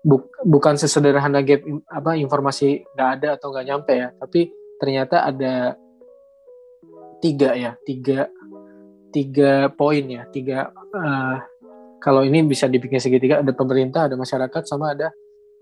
bu 0.01 0.33
bukan 0.49 0.81
sesederhana 0.81 1.45
gap 1.45 1.61
apa 1.93 2.17
informasi 2.17 2.89
nggak 2.97 3.11
ada 3.21 3.29
atau 3.37 3.53
nggak 3.53 3.67
nyampe 3.69 3.93
ya, 3.93 4.09
tapi 4.17 4.49
ternyata 4.81 5.29
ada 5.29 5.77
tiga 7.21 7.53
ya 7.53 7.77
tiga 7.85 8.33
tiga 9.11 9.69
poin 9.75 10.03
ya, 10.07 10.27
tiga 10.31 10.71
uh, 10.75 11.37
kalau 12.01 12.25
ini 12.25 12.41
bisa 12.43 12.65
dibikin 12.65 12.97
segitiga 12.97 13.45
ada 13.45 13.53
pemerintah, 13.53 14.09
ada 14.09 14.17
masyarakat, 14.17 14.63
sama 14.65 14.97
ada 14.97 15.13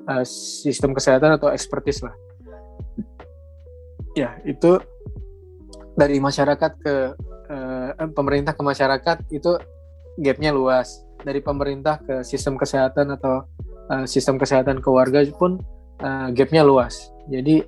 uh, 0.07 0.23
sistem 0.63 0.95
kesehatan 0.95 1.35
atau 1.35 1.51
ekspertis 1.51 2.01
lah. 2.01 2.15
Ya 4.15 4.39
itu 4.47 4.79
dari 5.99 6.23
masyarakat 6.23 6.73
ke 6.79 6.95
uh, 7.51 7.91
pemerintah 8.15 8.55
ke 8.55 8.63
masyarakat 8.63 9.19
itu 9.35 9.59
gapnya 10.23 10.55
luas. 10.55 11.03
Dari 11.19 11.43
pemerintah 11.43 11.99
ke 11.99 12.23
sistem 12.23 12.55
kesehatan 12.55 13.11
atau 13.19 13.43
uh, 13.91 14.07
sistem 14.07 14.39
kesehatan 14.39 14.79
ke 14.79 14.87
warga 14.87 15.27
pun 15.35 15.59
uh, 15.99 16.31
gapnya 16.31 16.63
luas. 16.63 17.11
Jadi 17.27 17.67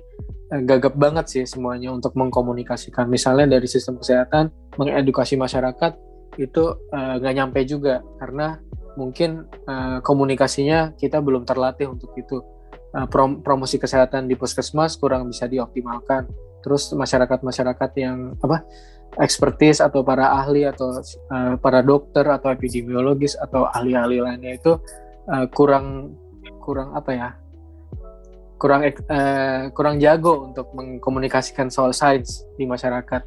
gagap 0.51 0.99
banget 0.99 1.25
sih 1.31 1.43
semuanya 1.47 1.95
untuk 1.95 2.11
mengkomunikasikan. 2.19 3.07
Misalnya 3.07 3.55
dari 3.55 3.67
sistem 3.71 3.95
kesehatan 3.95 4.51
mengedukasi 4.75 5.39
masyarakat 5.39 5.95
itu 6.35 6.63
nggak 6.91 7.33
uh, 7.33 7.37
nyampe 7.37 7.63
juga 7.63 8.03
karena 8.19 8.59
mungkin 8.99 9.47
uh, 9.67 10.03
komunikasinya 10.03 10.95
kita 10.99 11.23
belum 11.23 11.47
terlatih 11.47 11.87
untuk 11.87 12.11
itu. 12.19 12.43
Uh, 12.91 13.07
prom 13.07 13.39
promosi 13.39 13.79
kesehatan 13.79 14.27
di 14.27 14.35
puskesmas 14.35 14.99
kurang 14.99 15.31
bisa 15.31 15.47
dioptimalkan. 15.47 16.27
Terus 16.59 16.91
masyarakat-masyarakat 16.91 17.91
yang 17.95 18.35
apa 18.43 18.67
ekspertis 19.19 19.79
atau 19.79 20.03
para 20.03 20.35
ahli 20.35 20.67
atau 20.67 20.99
uh, 21.31 21.55
para 21.59 21.79
dokter 21.79 22.27
atau 22.27 22.51
epidemiologis 22.51 23.39
atau 23.39 23.67
ahli-ahli 23.71 24.19
lainnya 24.19 24.59
itu 24.59 24.75
uh, 25.31 25.47
kurang 25.51 26.15
kurang 26.59 26.91
apa 26.95 27.11
ya 27.11 27.29
kurang 28.61 28.85
uh, 28.85 29.73
kurang 29.73 29.97
jago 29.97 30.45
untuk 30.53 30.69
mengkomunikasikan 30.77 31.73
soal 31.73 31.97
sains 31.97 32.45
di 32.61 32.69
masyarakat. 32.69 33.25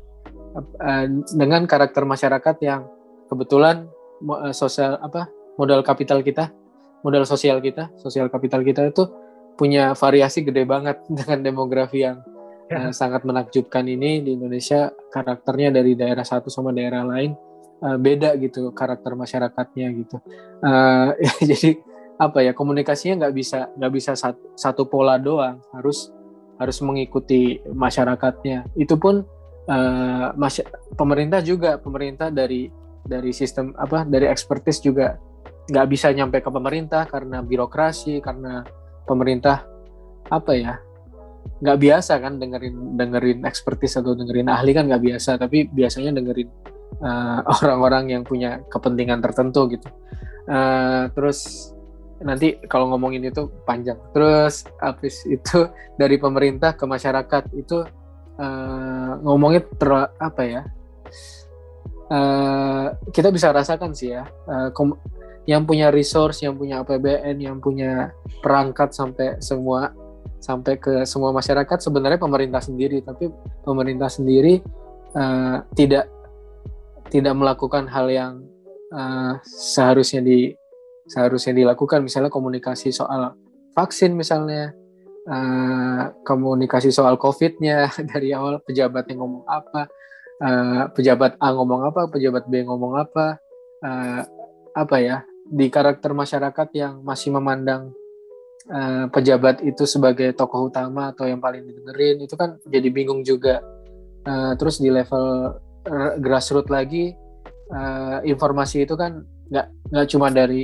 Uh, 0.55 1.27
dengan 1.35 1.67
karakter 1.67 2.07
masyarakat 2.07 2.57
yang 2.63 2.87
kebetulan 3.27 3.91
uh, 4.23 4.55
sosial 4.55 5.03
apa 5.03 5.27
modal 5.59 5.83
kapital 5.83 6.23
kita 6.23 6.55
modal 7.03 7.27
sosial 7.27 7.59
kita 7.59 7.91
sosial 7.99 8.31
kapital 8.31 8.63
kita 8.63 8.87
itu 8.87 9.11
punya 9.59 9.99
variasi 9.99 10.47
gede 10.47 10.63
banget 10.63 11.03
dengan 11.19 11.43
demografi 11.43 12.07
yang 12.07 12.23
uh, 12.71 12.95
sangat 12.95 13.27
menakjubkan 13.27 13.83
ini 13.91 14.23
di 14.23 14.39
Indonesia. 14.39 14.95
Karakternya 15.11 15.75
dari 15.75 15.99
daerah 15.99 16.23
satu 16.23 16.47
sama 16.47 16.71
daerah 16.71 17.03
lain 17.03 17.35
uh, 17.83 17.99
beda 17.99 18.39
gitu 18.39 18.71
karakter 18.71 19.19
masyarakatnya 19.19 19.87
gitu. 19.99 20.17
Uh, 20.63 21.11
ya, 21.19 21.33
jadi 21.51 21.83
apa 22.15 22.47
ya 22.47 22.55
komunikasinya 22.55 23.27
nggak 23.27 23.35
bisa 23.35 23.59
nggak 23.75 23.93
bisa 23.93 24.13
satu, 24.55 24.83
pola 24.87 25.19
doang. 25.19 25.59
Harus 25.75 26.15
harus 26.59 26.79
mengikuti 26.83 27.59
masyarakatnya. 27.67 28.71
Itu 28.79 28.95
pun 28.97 29.27
uh, 29.69 30.29
masy- 30.39 30.67
pemerintah 30.95 31.43
juga 31.43 31.77
pemerintah 31.83 32.31
dari 32.31 32.71
dari 33.05 33.31
sistem 33.37 33.75
apa 33.77 34.07
dari 34.07 34.31
ekspertis 34.31 34.81
juga 34.81 35.19
nggak 35.65 35.89
bisa 35.89 36.13
nyampe 36.13 36.45
ke 36.45 36.51
pemerintah 36.53 37.09
karena 37.09 37.41
birokrasi 37.41 38.21
karena 38.21 38.65
pemerintah 39.09 39.65
apa 40.29 40.53
ya 40.57 40.75
nggak 41.61 41.79
biasa 41.81 42.21
kan 42.21 42.41
dengerin 42.41 42.97
dengerin 42.97 43.41
ekspertis 43.45 43.97
atau 44.01 44.17
dengerin 44.17 44.49
ahli 44.49 44.73
kan 44.73 44.89
nggak 44.89 45.05
biasa 45.05 45.37
tapi 45.41 45.69
biasanya 45.69 46.17
dengerin 46.17 46.49
eh, 47.01 47.39
orang-orang 47.61 48.13
yang 48.13 48.23
punya 48.25 48.61
kepentingan 48.69 49.21
tertentu 49.25 49.69
gitu. 49.73 49.89
Uh, 50.45 51.09
terus 51.17 51.73
nanti 52.25 52.57
kalau 52.67 52.89
ngomongin 52.91 53.29
itu 53.29 53.53
panjang. 53.69 54.01
Terus 54.17 54.65
habis 54.81 55.23
itu 55.29 55.69
dari 56.01 56.17
pemerintah 56.17 56.73
ke 56.75 56.89
masyarakat 56.89 57.53
itu 57.55 57.85
uh, 58.41 59.11
ngomongnya 59.23 59.63
ter 59.77 59.91
apa 60.19 60.43
ya 60.43 60.63
uh, 62.11 62.87
kita 63.15 63.31
bisa 63.31 63.55
rasakan 63.55 63.95
sih 63.95 64.17
ya 64.17 64.27
uh, 64.49 64.73
yang 65.45 65.69
punya 65.69 65.93
resource 65.93 66.41
yang 66.41 66.57
punya 66.57 66.81
APBN 66.81 67.37
yang 67.37 67.61
punya 67.61 68.17
perangkat 68.41 68.97
sampai 68.97 69.37
semua 69.45 69.93
sampai 70.41 70.77
ke 70.77 71.09
semua 71.09 71.33
masyarakat 71.33 71.81
sebenarnya 71.81 72.21
pemerintah 72.21 72.61
sendiri. 72.61 73.01
Tapi 73.01 73.33
pemerintah 73.65 74.13
sendiri 74.13 74.61
uh, 75.17 75.65
tidak 75.73 76.09
tidak 77.09 77.35
melakukan 77.37 77.89
hal 77.89 78.09
yang 78.13 78.33
uh, 78.93 79.41
seharusnya 79.45 80.21
di 80.21 80.53
seharusnya 81.09 81.53
dilakukan. 81.55 82.05
Misalnya 82.05 82.33
komunikasi 82.33 82.91
soal 82.91 83.37
vaksin 83.75 84.15
misalnya 84.15 84.73
uh, 85.29 86.15
komunikasi 86.23 86.95
soal 86.95 87.19
covidnya 87.19 87.91
dari 88.11 88.31
awal 88.33 88.63
pejabat 88.63 89.11
yang 89.11 89.25
ngomong 89.25 89.45
apa 89.49 89.91
uh, 90.41 90.83
pejabat 90.95 91.37
A 91.43 91.53
ngomong 91.53 91.91
apa 91.91 92.09
pejabat 92.09 92.47
B 92.49 92.65
ngomong 92.65 92.97
apa 92.97 93.43
uh, 93.83 94.21
apa 94.75 94.97
ya 95.03 95.17
di 95.45 95.69
karakter 95.69 96.17
masyarakat 96.17 96.69
yang 96.73 97.05
masih 97.05 97.35
memandang 97.35 97.93
uh, 98.73 99.07
pejabat 99.13 99.61
itu 99.61 99.85
sebagai 99.85 100.33
tokoh 100.33 100.73
utama 100.73 101.13
atau 101.13 101.29
yang 101.29 101.43
paling 101.43 101.69
didengerin 101.69 102.25
itu 102.25 102.35
kan 102.39 102.57
jadi 102.65 102.89
bingung 102.89 103.21
juga. 103.27 103.61
Uh, 104.25 104.57
terus 104.57 104.81
di 104.81 104.89
level 104.89 105.53
grassroots 106.17 106.73
lagi 106.73 107.13
uh, 107.69 108.25
informasi 108.25 108.89
itu 108.89 108.97
kan 108.97 109.21
nggak 109.51 109.67
nggak 109.93 110.07
cuma 110.11 110.29
dari 110.33 110.63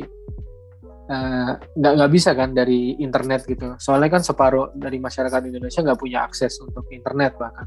nggak 1.74 1.92
uh, 1.92 1.96
nggak 1.98 2.12
bisa 2.14 2.30
kan 2.38 2.54
dari 2.54 2.94
internet 3.02 3.42
gitu. 3.50 3.74
Soalnya 3.82 4.18
kan 4.18 4.22
separuh 4.22 4.70
dari 4.78 5.02
masyarakat 5.02 5.40
Indonesia 5.42 5.82
nggak 5.82 5.98
punya 5.98 6.22
akses 6.22 6.56
untuk 6.62 6.86
internet 6.94 7.34
bahkan. 7.34 7.66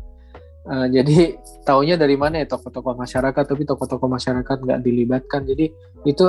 Uh, 0.63 0.87
jadi 0.87 1.35
taunya 1.67 1.99
dari 1.99 2.15
mana 2.15 2.39
ya 2.39 2.47
tokoh-tokoh 2.47 2.95
masyarakat 2.95 3.43
tapi 3.43 3.67
tokoh-tokoh 3.67 4.07
masyarakat 4.07 4.57
nggak 4.63 4.79
dilibatkan. 4.79 5.43
Jadi 5.43 5.67
itu 6.07 6.25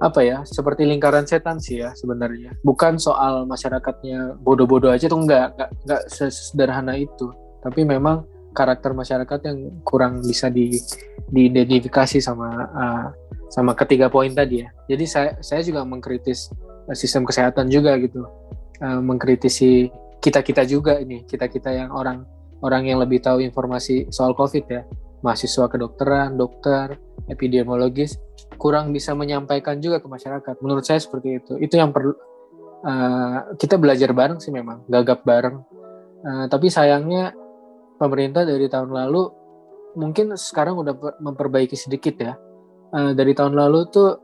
apa 0.00 0.24
ya 0.24 0.40
seperti 0.48 0.88
lingkaran 0.88 1.28
setan 1.28 1.60
sih 1.60 1.84
ya 1.84 1.92
sebenarnya. 1.92 2.56
Bukan 2.64 2.96
soal 2.96 3.44
masyarakatnya 3.44 4.40
bodoh-bodoh 4.40 4.88
aja 4.88 5.12
tuh 5.12 5.20
enggak 5.20 5.52
enggak 5.84 6.02
sesederhana 6.08 6.96
itu. 6.96 7.28
Tapi 7.60 7.84
memang 7.84 8.24
karakter 8.52 8.90
masyarakat 8.92 9.40
yang 9.46 9.58
kurang 9.86 10.20
bisa 10.22 10.50
di 10.50 10.76
diidentifikasi 11.30 12.18
sama 12.18 12.48
uh, 12.70 13.06
sama 13.50 13.74
ketiga 13.78 14.10
poin 14.10 14.30
tadi 14.30 14.66
ya 14.66 14.68
jadi 14.90 15.04
saya 15.06 15.30
saya 15.42 15.60
juga 15.62 15.86
mengkritis 15.86 16.50
sistem 16.94 17.22
kesehatan 17.26 17.70
juga 17.70 17.94
gitu 17.98 18.26
uh, 18.82 19.00
mengkritisi 19.02 19.90
kita 20.18 20.42
kita 20.42 20.66
juga 20.66 20.98
ini 20.98 21.22
kita 21.24 21.46
kita 21.46 21.70
yang 21.70 21.90
orang 21.94 22.26
orang 22.60 22.86
yang 22.90 22.98
lebih 22.98 23.22
tahu 23.22 23.40
informasi 23.40 24.10
soal 24.10 24.34
covid 24.34 24.64
ya 24.66 24.82
mahasiswa 25.20 25.68
kedokteran 25.68 26.34
dokter 26.36 26.96
epidemiologis 27.28 28.16
kurang 28.60 28.92
bisa 28.92 29.16
menyampaikan 29.16 29.80
juga 29.80 30.04
ke 30.04 30.08
masyarakat. 30.08 30.54
Menurut 30.60 30.84
saya 30.84 31.00
seperti 31.00 31.40
itu. 31.40 31.56
Itu 31.56 31.80
yang 31.80 31.96
perlu 31.96 32.12
uh, 32.84 33.56
kita 33.56 33.80
belajar 33.80 34.12
bareng 34.12 34.36
sih 34.36 34.52
memang, 34.52 34.84
gagap 34.84 35.24
bareng. 35.24 35.64
Uh, 36.20 36.44
tapi 36.52 36.68
sayangnya 36.68 37.32
pemerintah 38.00 38.48
dari 38.48 38.64
tahun 38.72 38.96
lalu 38.96 39.28
mungkin 40.00 40.32
sekarang 40.32 40.80
udah 40.80 41.20
memperbaiki 41.20 41.76
sedikit 41.76 42.16
ya. 42.16 42.34
Uh, 42.90 43.12
dari 43.12 43.36
tahun 43.36 43.54
lalu 43.54 43.86
tuh 43.92 44.18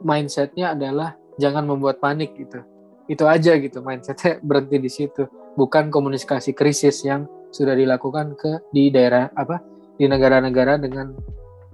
mindsetnya 0.00 0.72
adalah 0.72 1.14
jangan 1.36 1.68
membuat 1.68 2.00
panik 2.00 2.32
gitu. 2.34 2.64
Itu 3.06 3.28
aja 3.28 3.60
gitu 3.60 3.84
mindsetnya 3.84 4.40
berhenti 4.40 4.80
di 4.80 4.90
situ. 4.90 5.28
Bukan 5.54 5.92
komunikasi 5.92 6.56
krisis 6.56 7.04
yang 7.04 7.28
sudah 7.52 7.76
dilakukan 7.76 8.38
ke 8.38 8.72
di 8.72 8.88
daerah 8.88 9.28
apa 9.34 9.60
di 10.00 10.08
negara-negara 10.08 10.80
dengan 10.80 11.12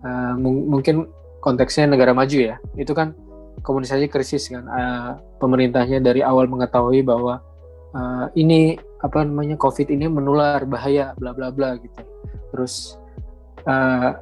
uh, 0.02 0.34
mungkin 0.40 1.06
konteksnya 1.44 1.86
negara 1.86 2.10
maju 2.16 2.34
ya 2.34 2.56
itu 2.74 2.90
kan 2.96 3.14
komunikasi 3.62 4.10
krisis 4.10 4.48
kan 4.50 4.64
uh, 4.66 5.20
pemerintahnya 5.38 6.02
dari 6.02 6.24
awal 6.24 6.48
mengetahui 6.50 7.04
bahwa 7.06 7.44
uh, 7.94 8.26
ini 8.34 8.74
apa 9.04 9.22
namanya 9.22 9.54
covid 9.60 9.92
ini 9.92 10.08
menular 10.08 10.64
bahaya 10.64 11.12
bla 11.20 11.36
bla 11.36 11.52
bla 11.52 11.76
gitu. 11.78 12.02
Terus 12.50 12.96
uh, 13.68 14.16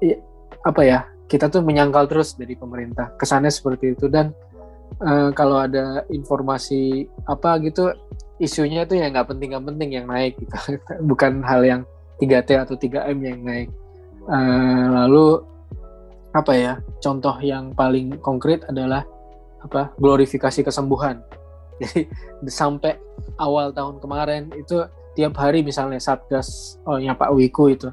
ya, 0.00 0.16
apa 0.64 0.82
ya 0.86 1.00
kita 1.26 1.46
tuh 1.46 1.62
menyangkal 1.62 2.06
terus 2.06 2.34
dari 2.38 2.54
pemerintah. 2.54 3.12
Kesannya 3.18 3.50
seperti 3.52 3.98
itu. 3.98 4.06
Dan 4.06 4.32
uh, 5.02 5.30
kalau 5.34 5.62
ada 5.62 6.06
informasi 6.10 7.06
apa 7.26 7.58
gitu 7.62 7.92
isunya 8.40 8.88
tuh 8.88 8.96
ya 8.96 9.12
nggak 9.12 9.36
penting 9.36 9.52
nggak 9.52 9.66
penting 9.68 9.90
yang 9.94 10.06
naik 10.08 10.34
gitu. 10.38 10.56
Bukan 11.10 11.44
hal 11.44 11.62
yang 11.66 11.82
3T 12.22 12.50
atau 12.56 12.74
3M 12.76 13.18
yang 13.20 13.40
naik. 13.44 13.68
Uh, 14.30 14.86
lalu 14.94 15.42
apa 16.30 16.52
ya 16.54 16.72
contoh 17.02 17.34
yang 17.42 17.74
paling 17.74 18.14
konkret 18.22 18.62
adalah 18.70 19.02
apa 19.66 19.90
glorifikasi 19.98 20.62
kesembuhan 20.62 21.18
jadi 21.80 22.06
sampai 22.46 23.00
awal 23.40 23.72
tahun 23.72 23.98
kemarin 24.04 24.52
itu 24.56 24.84
tiap 25.16 25.34
hari 25.40 25.64
misalnya 25.64 25.98
satgas 25.98 26.78
oh 26.84 27.00
Pak 27.00 27.30
Wiku 27.34 27.72
itu 27.72 27.88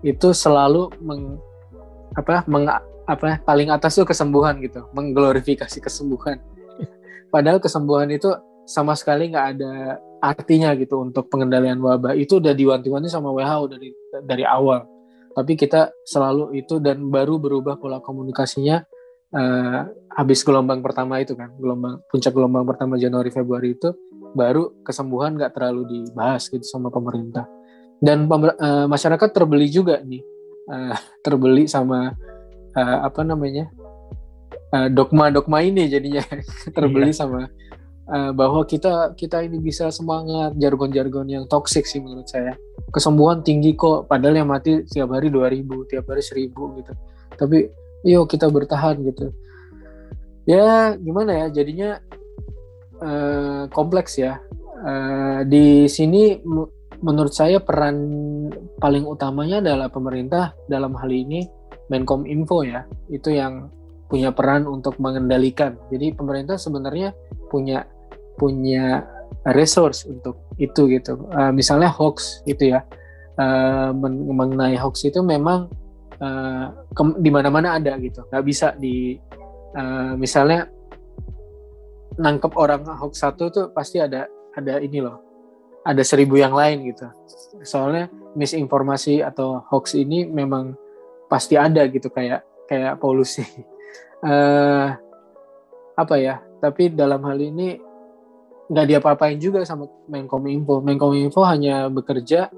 itu 0.00 0.32
selalu 0.32 0.88
meng, 1.04 1.36
apa 2.16 2.44
meng, 2.48 2.64
apa 3.04 3.42
paling 3.44 3.68
atas 3.68 4.00
itu 4.00 4.04
kesembuhan 4.08 4.56
gitu 4.64 4.88
mengglorifikasi 4.96 5.78
kesembuhan. 5.80 6.40
Padahal 7.34 7.60
kesembuhan 7.60 8.08
itu 8.08 8.32
sama 8.64 8.96
sekali 8.96 9.28
nggak 9.28 9.46
ada 9.56 10.00
artinya 10.20 10.72
gitu 10.76 11.04
untuk 11.04 11.28
pengendalian 11.28 11.80
wabah. 11.80 12.16
Itu 12.16 12.40
udah 12.40 12.56
diwanti-wanti 12.56 13.08
sama 13.12 13.34
WHO 13.34 13.64
dari 13.68 13.88
dari 14.24 14.44
awal. 14.46 14.86
Tapi 15.30 15.54
kita 15.54 15.94
selalu 16.02 16.58
itu 16.58 16.82
dan 16.82 17.06
baru 17.06 17.38
berubah 17.38 17.78
pola 17.78 18.02
komunikasinya 18.02 18.82
uh, 19.34 19.80
habis 20.14 20.42
gelombang 20.42 20.82
pertama 20.82 21.22
itu 21.22 21.38
kan 21.38 21.54
gelombang 21.58 22.02
puncak 22.10 22.34
gelombang 22.34 22.66
pertama 22.66 22.98
Januari 22.98 23.30
Februari 23.30 23.78
itu 23.78 23.94
baru 24.34 24.70
kesembuhan 24.86 25.34
nggak 25.34 25.58
terlalu 25.58 25.82
dibahas 25.90 26.46
gitu 26.46 26.62
sama 26.62 26.90
pemerintah. 26.90 27.46
Dan 28.00 28.30
uh, 28.30 28.86
masyarakat 28.88 29.28
terbeli 29.30 29.68
juga 29.68 30.00
nih. 30.00 30.22
Uh, 30.70 30.94
terbeli 31.24 31.66
sama 31.66 32.14
uh, 32.78 32.98
apa 33.04 33.26
namanya 33.26 33.68
dogma-dogma 34.70 35.58
uh, 35.60 35.66
ini 35.66 35.90
jadinya. 35.90 36.22
Terbeli 36.76 37.10
iya. 37.10 37.18
sama 37.26 37.50
uh, 38.06 38.30
bahwa 38.30 38.62
kita 38.62 39.14
kita 39.18 39.42
ini 39.42 39.58
bisa 39.58 39.90
semangat 39.90 40.54
jargon-jargon 40.58 41.26
yang 41.26 41.44
toksik 41.50 41.86
sih 41.86 41.98
menurut 41.98 42.30
saya. 42.30 42.54
Kesembuhan 42.94 43.42
tinggi 43.42 43.74
kok 43.74 44.06
padahal 44.06 44.42
yang 44.42 44.50
mati 44.50 44.86
tiap 44.86 45.10
hari 45.10 45.26
2000 45.30 45.90
tiap 45.90 46.06
hari 46.06 46.22
1000 46.22 46.54
gitu. 46.54 46.92
Tapi 47.34 47.58
yuk 48.04 48.30
kita 48.30 48.48
bertahan 48.48 49.00
gitu. 49.04 49.32
Ya 50.48 50.96
gimana 50.96 51.46
ya? 51.46 51.62
Jadinya 51.62 52.00
uh, 53.00 53.64
kompleks 53.70 54.16
ya. 54.16 54.40
Uh, 54.80 55.44
di 55.44 55.84
sini 55.86 56.40
menurut 57.00 57.32
saya 57.32 57.60
peran 57.60 57.96
paling 58.80 59.04
utamanya 59.04 59.60
adalah 59.60 59.92
pemerintah 59.92 60.56
dalam 60.68 60.96
hal 60.96 61.12
ini 61.12 61.44
Menkom 61.92 62.24
Info 62.24 62.64
ya. 62.64 62.88
Itu 63.12 63.30
yang 63.30 63.68
punya 64.10 64.34
peran 64.34 64.66
untuk 64.66 64.98
mengendalikan. 64.98 65.76
Jadi 65.92 66.16
pemerintah 66.16 66.58
sebenarnya 66.58 67.14
punya 67.52 67.86
punya 68.40 69.04
resource 69.52 70.08
untuk 70.08 70.40
itu 70.56 70.88
gitu. 70.90 71.28
Uh, 71.30 71.52
misalnya 71.52 71.92
hoax 71.92 72.42
itu 72.48 72.74
ya. 72.74 72.82
Uh, 73.40 73.96
mengenai 74.36 74.76
hoax 74.76 75.08
itu 75.08 75.24
memang 75.24 75.72
uh, 76.20 76.66
di 77.18 77.30
mana-mana 77.32 77.76
ada 77.80 77.96
gitu. 77.98 78.24
Nggak 78.28 78.44
bisa 78.44 78.68
di 78.76 79.16
uh, 79.76 80.14
misalnya 80.14 80.68
nangkep 82.20 82.52
orang 82.56 82.84
hoax 82.84 83.24
satu 83.24 83.48
tuh 83.48 83.66
pasti 83.72 83.98
ada 83.98 84.28
ada 84.54 84.78
ini 84.80 85.00
loh. 85.00 85.20
Ada 85.80 86.04
seribu 86.04 86.36
yang 86.36 86.52
lain 86.52 86.92
gitu. 86.92 87.08
Soalnya 87.64 88.12
misinformasi 88.36 89.24
atau 89.24 89.64
hoax 89.72 89.96
ini 89.96 90.28
memang 90.28 90.76
pasti 91.32 91.56
ada 91.56 91.88
gitu 91.88 92.12
kayak 92.12 92.44
kayak 92.68 93.00
polusi. 93.00 93.44
Uh, 94.20 94.92
apa 96.00 96.16
ya 96.16 96.40
tapi 96.60 96.88
dalam 96.92 97.20
hal 97.28 97.36
ini 97.36 97.76
nggak 98.70 98.86
diapa-apain 98.86 99.36
juga 99.36 99.66
sama 99.66 99.90
Menkominfo 100.06 100.78
Menkominfo 100.80 101.42
hanya 101.42 101.90
bekerja 101.90 102.48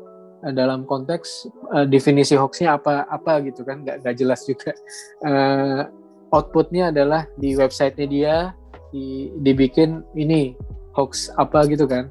dalam 0.50 0.82
konteks 0.82 1.46
uh, 1.70 1.86
definisi 1.86 2.34
hoaxnya 2.34 2.74
apa 2.74 3.06
apa 3.06 3.38
gitu 3.46 3.62
kan 3.62 3.86
nggak 3.86 4.02
nggak 4.02 4.16
jelas 4.18 4.42
juga. 4.42 4.74
Uh, 5.22 5.86
outputnya 6.34 6.90
adalah 6.90 7.30
di 7.38 7.54
websitenya 7.54 8.06
dia 8.10 8.36
di, 8.90 9.30
dibikin 9.44 10.02
ini 10.18 10.58
hoax 10.98 11.30
apa 11.38 11.62
gitu 11.70 11.86
kan. 11.86 12.10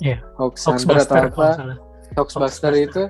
Yeah. 0.00 0.20
hoax, 0.36 0.64
hoax 0.64 0.84
buster, 0.84 1.28
atau 1.28 1.28
apa. 1.28 1.48
hoax, 2.16 2.28
buster 2.36 2.72
itu 2.72 3.02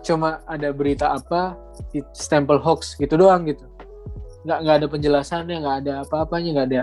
cuma 0.00 0.40
ada 0.48 0.72
berita 0.72 1.12
apa 1.12 1.56
di 1.92 2.00
stempel 2.12 2.60
hoax 2.60 2.96
gitu 2.96 3.16
doang 3.16 3.48
gitu. 3.48 3.64
Nggak 4.44 4.58
nggak 4.64 4.76
ada 4.80 4.86
penjelasannya 4.88 5.56
nggak 5.60 5.76
ada 5.84 5.92
apa-apanya 6.04 6.50
nggak 6.56 6.68
ada. 6.72 6.82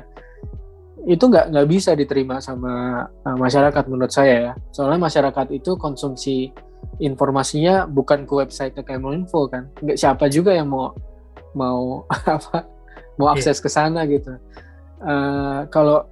Itu 1.05 1.29
nggak 1.29 1.53
nggak 1.53 1.67
bisa 1.69 1.91
diterima 1.97 2.37
sama 2.41 3.05
uh, 3.25 3.37
masyarakat 3.37 3.83
menurut 3.89 4.13
saya 4.13 4.35
ya. 4.49 4.53
Soalnya 4.69 5.01
masyarakat 5.01 5.47
itu 5.53 5.73
konsumsi 5.77 6.53
informasinya 7.01 7.85
bukan 7.89 8.23
ke 8.23 8.33
website 8.33 8.75
Kemeninfo 8.77 9.47
kan 9.51 9.69
nggak 9.81 9.97
siapa 9.99 10.31
juga 10.31 10.55
yang 10.55 10.71
mau 10.71 10.95
mau 11.55 12.03
apa 12.37 12.67
mau 13.15 13.31
iya. 13.31 13.35
akses 13.39 13.57
yeah. 13.59 13.63
ke 13.63 13.69
sana 13.69 13.99
gitu 14.07 14.33
uh, 15.03 15.67
kalau 15.71 16.07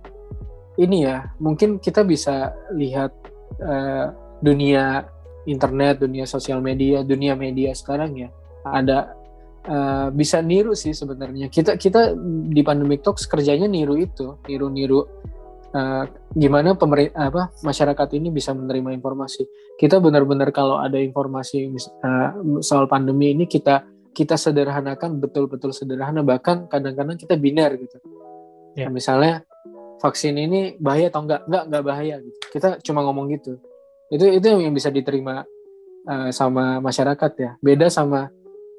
ini 0.78 1.06
ya 1.06 1.30
mungkin 1.38 1.78
kita 1.78 2.02
bisa 2.02 2.50
lihat 2.74 3.14
uh, 3.62 4.10
dunia 4.42 5.06
internet, 5.46 6.04
dunia 6.04 6.26
sosial 6.26 6.64
media, 6.64 7.04
dunia 7.04 7.36
media 7.38 7.76
sekarang 7.76 8.16
ya 8.18 8.30
ada 8.64 9.14
uh, 9.68 10.08
bisa 10.12 10.40
niru 10.40 10.74
sih 10.74 10.96
sebenarnya. 10.96 11.52
Kita 11.52 11.76
kita 11.76 12.16
di 12.50 12.62
Pandemic 12.64 13.04
Talks 13.04 13.28
kerjanya 13.28 13.68
niru 13.68 14.00
itu, 14.00 14.40
niru-niru 14.48 15.04
uh, 15.74 16.06
gimana 16.38 16.78
pemerintah 16.78 17.30
apa 17.30 17.44
masyarakat 17.66 18.08
ini 18.18 18.30
bisa 18.30 18.54
menerima 18.54 18.94
informasi. 18.96 19.44
Kita 19.76 19.98
benar-benar 20.00 20.54
kalau 20.54 20.80
ada 20.80 20.96
informasi 21.02 21.74
uh, 22.06 22.62
soal 22.62 22.86
pandemi 22.86 23.34
ini 23.34 23.50
kita 23.50 23.84
kita 24.14 24.38
sederhanakan 24.38 25.18
betul-betul 25.18 25.74
sederhana 25.74 26.22
bahkan 26.22 26.70
kadang-kadang 26.70 27.18
kita 27.18 27.34
binar 27.36 27.74
gitu. 27.76 27.98
Ya. 28.78 28.88
Nah, 28.88 28.94
misalnya 28.94 29.34
vaksin 30.02 30.38
ini 30.38 30.78
bahaya 30.78 31.10
atau 31.10 31.26
enggak? 31.26 31.42
Enggak, 31.50 31.64
enggak 31.70 31.84
bahaya 31.84 32.16
gitu. 32.22 32.38
Kita 32.54 32.70
cuma 32.86 33.02
ngomong 33.06 33.34
gitu. 33.34 33.58
Itu 34.14 34.30
itu 34.30 34.46
yang 34.46 34.74
bisa 34.74 34.94
diterima 34.94 35.42
uh, 36.06 36.30
sama 36.30 36.78
masyarakat 36.78 37.32
ya. 37.42 37.52
Beda 37.58 37.90
sama 37.90 38.30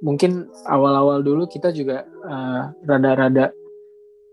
mungkin 0.04 0.46
awal-awal 0.68 1.24
dulu 1.24 1.48
kita 1.48 1.72
juga 1.72 2.04
rada 2.22 2.74
rada-rada 2.84 3.44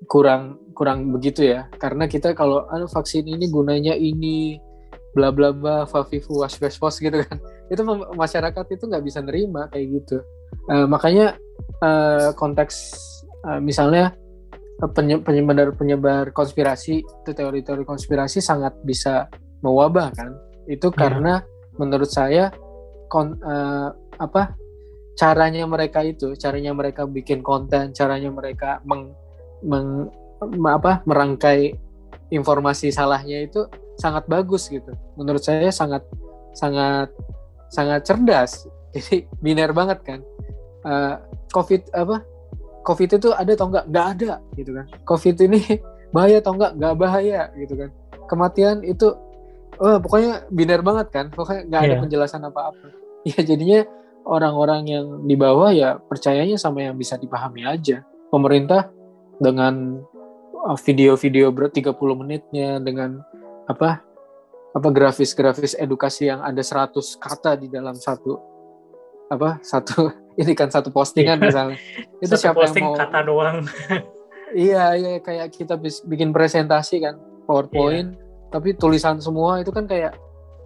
kurang 0.09 0.57
kurang 0.73 1.09
begitu 1.13 1.45
ya. 1.51 1.69
Karena 1.77 2.05
kita 2.09 2.33
kalau 2.37 2.65
anu 2.69 2.85
vaksin 2.89 3.27
ini 3.27 3.49
gunanya 3.49 3.93
ini 3.93 4.57
bla 5.11 5.29
bla 5.29 5.51
bla 5.51 5.83
fafifu 5.85 6.41
was 6.41 6.57
was 6.57 6.95
gitu 6.97 7.21
kan. 7.25 7.37
Itu 7.71 7.87
masyarakat 8.19 8.65
itu 8.75 8.83
nggak 8.83 9.03
bisa 9.07 9.23
nerima 9.23 9.71
kayak 9.71 9.87
gitu 10.03 10.19
Uh, 10.69 10.85
makanya 10.85 11.35
uh, 11.81 12.31
konteks 12.37 12.93
uh, 13.47 13.57
misalnya 13.57 14.13
penyebar 14.93 15.73
penyebar 15.77 16.29
konspirasi 16.33 17.01
itu 17.01 17.31
teori-teori 17.33 17.85
konspirasi 17.85 18.41
sangat 18.41 18.73
bisa 18.81 19.29
mewabah 19.61 20.09
kan 20.13 20.33
itu 20.65 20.89
yeah. 20.93 20.97
karena 20.97 21.33
menurut 21.77 22.09
saya 22.09 22.49
kon, 23.09 23.37
uh, 23.41 23.89
apa 24.21 24.53
caranya 25.17 25.65
mereka 25.65 26.05
itu 26.05 26.33
caranya 26.37 26.73
mereka 26.73 27.05
bikin 27.05 27.41
konten 27.45 27.93
caranya 27.93 28.29
mereka 28.29 28.81
meng, 28.85 29.13
meng 29.61 30.09
apa 30.65 31.05
merangkai 31.05 31.77
informasi 32.33 32.89
salahnya 32.89 33.45
itu 33.45 33.69
sangat 34.01 34.25
bagus 34.25 34.67
gitu 34.71 34.93
menurut 35.13 35.43
saya 35.43 35.69
sangat 35.69 36.01
sangat 36.57 37.13
sangat 37.69 38.01
cerdas 38.03 38.65
jadi 38.95 39.29
biner 39.39 39.71
banget 39.71 40.01
kan 40.01 40.19
uh, 40.85 41.21
COVID 41.53 41.93
apa 41.93 42.25
COVID 42.81 43.09
itu 43.21 43.29
ada 43.33 43.51
atau 43.53 43.67
enggak? 43.69 43.85
Enggak 43.87 44.05
ada 44.17 44.31
gitu 44.57 44.71
kan. 44.73 44.85
COVID 45.05 45.35
ini 45.45 45.61
bahaya 46.15 46.41
atau 46.41 46.53
enggak? 46.57 46.71
Enggak 46.77 46.93
bahaya 46.97 47.41
gitu 47.57 47.73
kan. 47.77 47.89
Kematian 48.25 48.77
itu 48.81 49.07
oh, 49.77 49.97
pokoknya 50.01 50.49
biner 50.49 50.81
banget 50.81 51.07
kan. 51.13 51.25
Pokoknya 51.29 51.61
enggak 51.69 51.81
ada 51.81 51.93
yeah. 51.93 52.01
penjelasan 52.01 52.43
apa-apa. 52.45 52.87
Ya 53.21 53.37
jadinya 53.45 53.85
orang-orang 54.25 54.81
yang 54.89 55.05
di 55.29 55.37
bawah 55.37 55.69
ya 55.69 56.01
percayanya 56.01 56.57
sama 56.57 56.81
yang 56.81 56.97
bisa 56.97 57.21
dipahami 57.21 57.69
aja. 57.69 58.01
Pemerintah 58.33 58.89
dengan 59.41 60.05
uh, 60.61 60.77
video-video 60.77 61.49
berat 61.49 61.73
30 61.73 61.97
menitnya 62.13 62.77
dengan 62.77 63.25
apa 63.65 64.05
apa 64.71 64.87
grafis-grafis 64.93 65.75
edukasi 65.75 66.29
yang 66.29 66.45
ada 66.45 66.61
100 66.61 66.93
kata 67.19 67.59
di 67.59 67.67
dalam 67.67 67.97
satu 67.97 68.39
apa 69.27 69.57
satu 69.65 70.13
ini 70.41 70.53
kan 70.53 70.69
satu 70.69 70.93
postingan 70.93 71.41
yeah. 71.41 71.47
misalnya 71.49 71.77
itu 72.23 72.35
satu 72.37 72.43
siapa 72.45 72.61
posting 72.61 72.85
yang 72.85 72.93
mau 72.93 73.01
kata 73.01 73.19
doang 73.25 73.57
iya 74.53 74.95
iya 74.95 75.19
kayak 75.19 75.51
kita 75.51 75.75
bikin 76.05 76.31
presentasi 76.31 77.03
kan 77.03 77.17
powerpoint 77.49 78.15
yeah. 78.15 78.49
tapi 78.53 78.77
tulisan 78.77 79.19
semua 79.19 79.59
itu 79.59 79.73
kan 79.73 79.89
kayak 79.89 80.15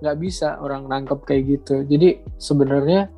nggak 0.03 0.17
bisa 0.19 0.59
orang 0.59 0.85
nangkep 0.91 1.23
kayak 1.23 1.43
gitu 1.57 1.81
jadi 1.87 2.19
sebenarnya 2.35 3.09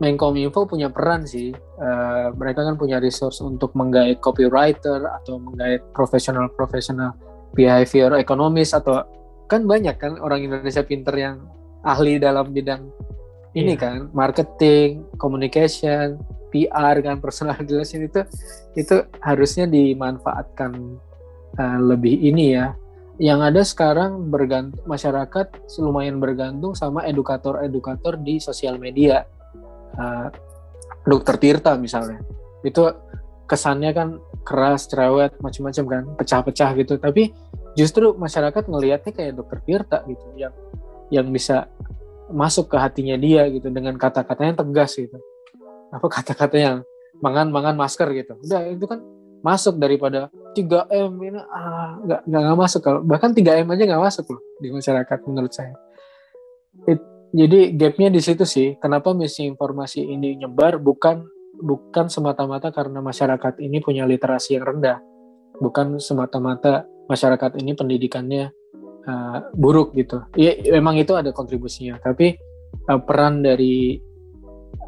Menkominfo 0.00 0.64
punya 0.64 0.88
peran 0.88 1.28
sih 1.28 1.52
uh, 1.52 2.32
mereka 2.32 2.64
kan 2.64 2.80
punya 2.80 2.96
resource 2.96 3.44
untuk 3.44 3.76
menggait 3.76 4.18
copywriter 4.24 5.04
atau 5.04 5.36
menggait 5.36 5.84
profesional-profesional 5.92 7.12
behavior 7.52 8.16
ekonomis 8.16 8.72
atau 8.72 9.04
kan 9.46 9.68
banyak 9.68 9.94
kan 10.00 10.16
orang 10.16 10.48
Indonesia 10.48 10.80
pinter 10.80 11.12
yang 11.12 11.36
ahli 11.84 12.16
dalam 12.16 12.50
bidang 12.56 12.88
ini 13.52 13.76
yeah. 13.76 13.80
kan 13.80 13.98
marketing, 14.16 15.04
communication, 15.20 16.16
PR 16.52 17.00
kan 17.00 17.20
personal 17.20 17.56
relation 17.64 18.04
itu 18.04 18.24
itu 18.76 19.04
harusnya 19.20 19.68
dimanfaatkan 19.68 20.72
uh, 21.56 21.78
lebih 21.80 22.16
ini 22.20 22.56
ya. 22.56 22.76
Yang 23.20 23.40
ada 23.52 23.62
sekarang 23.62 24.32
bergantung 24.32 24.80
masyarakat 24.88 25.46
lumayan 25.84 26.16
bergantung 26.16 26.72
sama 26.72 27.04
edukator-edukator 27.04 28.16
di 28.20 28.40
sosial 28.40 28.80
media. 28.80 29.28
Uh, 29.96 30.28
Dokter 31.02 31.36
Tirta 31.38 31.74
misalnya. 31.74 32.22
Itu 32.62 32.86
kesannya 33.50 33.90
kan 33.92 34.08
keras, 34.46 34.86
cerewet, 34.88 35.36
macam-macam 35.42 35.84
kan, 35.84 36.02
pecah-pecah 36.18 36.70
gitu. 36.78 36.94
Tapi 36.98 37.34
justru 37.74 38.14
masyarakat 38.14 38.64
ngelihatnya 38.68 39.12
kayak 39.12 39.32
Dokter 39.36 39.58
Tirta 39.66 39.98
gitu 40.06 40.26
yang 40.38 40.54
yang 41.12 41.26
bisa 41.28 41.68
masuk 42.32 42.72
ke 42.72 42.76
hatinya 42.80 43.18
dia 43.20 43.44
gitu 43.52 43.68
dengan 43.68 43.98
kata-katanya 43.98 44.64
tegas 44.64 44.96
gitu. 44.96 45.18
Apa 45.92 46.06
kata-kata 46.08 46.56
yang 46.56 46.76
mangan 47.20 47.52
mangan 47.52 47.76
masker 47.76 48.08
gitu. 48.16 48.38
Udah 48.40 48.72
itu 48.72 48.86
kan 48.88 49.04
masuk 49.42 49.76
daripada 49.76 50.30
3M 50.54 51.12
ini 51.18 51.40
ah 51.50 51.98
nggak 52.00 52.20
nggak 52.24 52.56
masuk. 52.56 52.80
Kalau 52.80 53.00
bahkan 53.04 53.34
3M 53.36 53.68
aja 53.68 53.84
nggak 53.84 54.02
masuk 54.02 54.32
loh 54.32 54.42
di 54.62 54.72
masyarakat 54.72 55.18
menurut 55.28 55.52
saya 55.52 55.74
jadi 57.32 57.72
gapnya 57.72 58.12
di 58.12 58.20
situ 58.20 58.44
sih 58.44 58.76
kenapa 58.76 59.16
misinformasi 59.16 60.04
ini 60.04 60.36
nyebar 60.36 60.76
bukan 60.76 61.24
bukan 61.62 62.10
semata-mata 62.10 62.74
karena 62.74 62.98
masyarakat 62.98 63.62
ini 63.62 63.78
punya 63.78 64.04
literasi 64.04 64.58
yang 64.58 64.66
rendah. 64.66 64.98
Bukan 65.62 66.02
semata-mata 66.02 66.84
masyarakat 67.06 67.56
ini 67.62 67.72
pendidikannya 67.78 68.50
uh, 69.06 69.38
buruk 69.54 69.94
gitu. 69.94 70.26
Ya 70.34 70.58
memang 70.74 70.98
itu 70.98 71.14
ada 71.14 71.30
kontribusinya, 71.30 72.02
tapi 72.02 72.34
uh, 72.90 73.00
peran 73.00 73.40
dari 73.40 73.96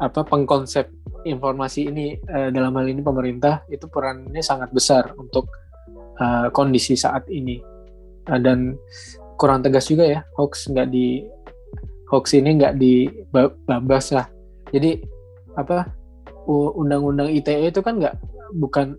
apa 0.03 0.27
pengkonsep 0.27 0.91
informasi 1.23 1.87
ini 1.87 2.19
uh, 2.27 2.51
dalam 2.51 2.75
hal 2.75 2.91
ini 2.91 2.99
pemerintah 2.99 3.63
itu 3.71 3.87
perannya 3.87 4.43
sangat 4.43 4.69
besar 4.75 5.15
untuk 5.15 5.47
uh, 6.19 6.51
kondisi 6.51 6.99
saat 6.99 7.29
ini. 7.31 7.61
Uh, 8.27 8.41
dan 8.41 8.75
kurang 9.39 9.63
tegas 9.63 9.87
juga 9.87 10.07
ya 10.07 10.19
hoax 10.39 10.71
nggak 10.71 10.87
di 10.91 11.23
hoax 12.15 12.31
ini 12.31 12.55
nggak 12.55 12.79
dibabas 12.79 14.15
lah. 14.15 14.31
Jadi 14.71 15.03
apa 15.59 15.91
undang-undang 16.47 17.27
ITE 17.27 17.67
itu 17.75 17.83
kan 17.83 17.99
nggak 17.99 18.15
bukan 18.55 18.95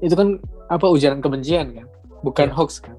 itu 0.00 0.16
kan 0.16 0.40
apa 0.72 0.88
ujaran 0.88 1.20
kebencian 1.20 1.76
kan? 1.76 1.86
Bukan 2.24 2.48
yeah. 2.48 2.56
hoax 2.56 2.80
kan? 2.80 2.96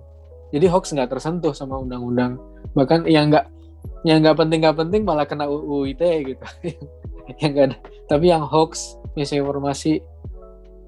Jadi 0.54 0.69
hoax 0.69 0.93
nggak 0.93 1.10
tersentuh 1.10 1.58
sama 1.58 1.82
undang-undang. 1.82 2.38
Bahkan 2.78 3.10
yang 3.10 3.34
nggak 3.34 3.50
yang 4.06 4.22
nggak 4.22 4.38
penting 4.38 4.62
nggak 4.62 4.78
penting 4.78 5.02
malah 5.02 5.26
kena 5.26 5.50
UU 5.50 5.98
ITE 5.98 6.36
gitu. 6.36 6.46
Yang 7.39 7.52
nggak 7.56 7.65
ada. 7.72 7.78
Tapi 8.12 8.36
yang 8.36 8.43
hoax 8.43 9.00
misinformasi 9.15 10.04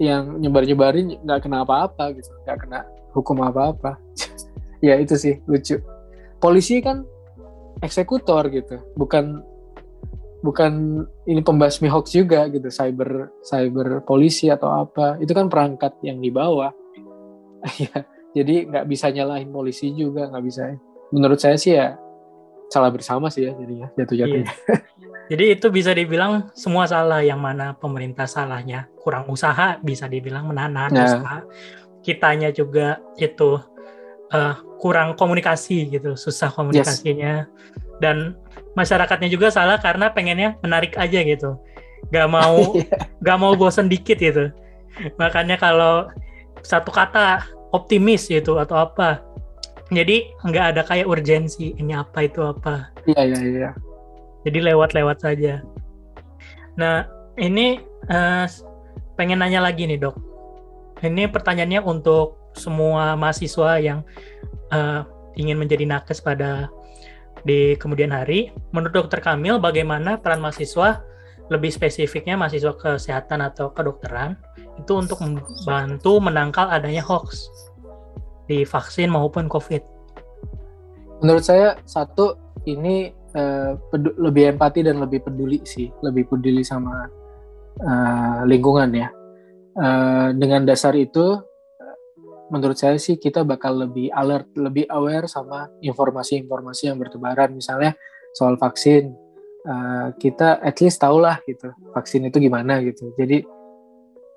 yang 0.04 0.36
nyebar-nyebarin 0.44 1.16
nggak 1.24 1.48
kena 1.48 1.64
apa-apa 1.64 2.12
gitu. 2.12 2.28
Nggak 2.44 2.58
kena 2.68 2.80
hukum 3.16 3.40
apa-apa. 3.42 3.98
Ya 4.84 5.00
itu 5.02 5.18
sih 5.18 5.40
lucu. 5.50 5.82
Polisi 6.38 6.78
kan 6.84 7.08
eksekutor 7.84 8.48
gitu 8.52 8.80
bukan 8.96 9.44
bukan 10.46 11.04
ini 11.26 11.42
pembasmi 11.42 11.90
hoax 11.90 12.14
juga 12.14 12.46
gitu 12.54 12.70
cyber 12.70 13.34
cyber 13.42 14.06
polisi 14.06 14.54
atau 14.54 14.86
apa 14.86 15.18
itu 15.18 15.34
kan 15.34 15.50
perangkat 15.50 15.98
yang 16.06 16.22
dibawa 16.22 16.70
ya 17.82 18.06
jadi 18.36 18.70
nggak 18.70 18.86
bisa 18.86 19.10
nyalahin 19.10 19.50
polisi 19.50 19.90
juga 19.96 20.30
nggak 20.30 20.46
bisa 20.46 20.78
menurut 21.10 21.42
saya 21.42 21.58
sih 21.58 21.74
ya 21.74 21.98
salah 22.70 22.94
bersama 22.94 23.32
sih 23.34 23.50
ya 23.50 23.52
jadinya 23.58 23.88
jatuh-jatuhnya 23.98 24.54
iya. 24.54 24.78
Jadi 25.26 25.58
itu 25.58 25.68
bisa 25.74 25.90
dibilang 25.90 26.54
semua 26.54 26.86
salah 26.86 27.26
yang 27.26 27.42
mana 27.42 27.74
pemerintah 27.74 28.30
salahnya 28.30 28.86
kurang 29.02 29.26
usaha 29.26 29.82
bisa 29.82 30.06
dibilang 30.06 30.46
menahan 30.46 30.94
nah. 30.94 31.02
usaha. 31.02 31.38
Kitanya 32.06 32.54
juga 32.54 33.02
itu 33.18 33.58
uh, 34.36 34.54
kurang 34.84 35.16
komunikasi 35.16 35.88
gitu, 35.88 36.20
susah 36.20 36.52
komunikasinya. 36.52 37.48
Yes. 37.48 38.00
Dan 38.04 38.36
masyarakatnya 38.76 39.32
juga 39.32 39.48
salah 39.48 39.80
karena 39.80 40.12
pengennya 40.12 40.60
menarik 40.60 41.00
aja 41.00 41.24
gitu. 41.24 41.56
Gak 42.12 42.28
mau 42.28 42.60
iya. 42.80 43.08
gak 43.24 43.38
mau 43.40 43.56
bosan 43.56 43.88
dikit 43.88 44.20
gitu. 44.20 44.52
Makanya 45.16 45.56
kalau 45.56 46.12
satu 46.60 46.92
kata 46.92 47.48
optimis 47.72 48.28
gitu 48.28 48.60
atau 48.60 48.84
apa. 48.84 49.24
Jadi 49.94 50.34
nggak 50.42 50.66
ada 50.74 50.82
kayak 50.82 51.06
urgensi 51.06 51.78
ini 51.78 51.94
apa 51.94 52.26
itu 52.26 52.42
apa. 52.42 52.90
Iya 53.06 53.22
iya 53.22 53.40
iya 53.46 53.70
jadi 54.46 54.60
lewat-lewat 54.72 55.26
saja. 55.26 55.66
Nah, 56.78 57.10
ini 57.42 57.82
uh, 58.08 58.46
pengen 59.18 59.42
nanya 59.42 59.66
lagi 59.66 59.90
nih 59.90 59.98
dok. 59.98 60.16
Ini 61.02 61.28
pertanyaannya 61.34 61.82
untuk 61.82 62.38
semua 62.56 63.14
mahasiswa 63.20 63.78
yang 63.78 64.00
uh, 64.72 65.04
ingin 65.36 65.60
menjadi 65.60 65.86
nakes 65.86 66.24
pada 66.24 66.72
di 67.46 67.78
kemudian 67.78 68.10
hari. 68.10 68.50
Menurut 68.74 69.06
dokter 69.06 69.22
Kamil, 69.22 69.62
bagaimana 69.62 70.18
peran 70.18 70.42
mahasiswa 70.42 71.04
lebih 71.54 71.70
spesifiknya 71.70 72.34
mahasiswa 72.34 72.74
kesehatan 72.74 73.46
atau 73.46 73.70
kedokteran 73.70 74.34
itu 74.82 74.98
untuk 74.98 75.22
membantu 75.22 76.18
menangkal 76.18 76.74
adanya 76.74 77.06
hoax 77.06 77.46
di 78.50 78.66
vaksin 78.66 79.14
maupun 79.14 79.46
COVID? 79.46 79.84
Menurut 81.22 81.46
saya 81.46 81.78
satu 81.86 82.36
ini 82.66 83.14
uh, 83.38 83.78
lebih 84.18 84.58
empati 84.58 84.82
dan 84.82 84.98
lebih 85.00 85.22
peduli 85.22 85.62
sih, 85.64 85.94
lebih 86.02 86.28
peduli 86.28 86.66
sama 86.66 87.06
uh, 87.80 88.42
lingkungan 88.50 88.90
ya. 88.92 89.10
Uh, 89.76 90.32
dengan 90.34 90.66
dasar 90.66 90.96
itu, 90.98 91.40
menurut 92.54 92.78
saya 92.78 92.98
sih 93.02 93.18
kita 93.18 93.42
bakal 93.42 93.88
lebih 93.88 94.14
alert, 94.14 94.54
lebih 94.58 94.86
aware 94.94 95.26
sama 95.26 95.70
informasi-informasi 95.82 96.94
yang 96.94 96.98
bertebaran, 97.02 97.54
misalnya 97.54 97.98
soal 98.36 98.60
vaksin. 98.60 99.14
Uh, 99.66 100.14
kita 100.22 100.62
at 100.62 100.78
least 100.78 101.02
tahulah 101.02 101.42
gitu 101.50 101.74
vaksin 101.98 102.22
itu 102.30 102.38
gimana 102.38 102.86
gitu. 102.86 103.10
Jadi 103.18 103.42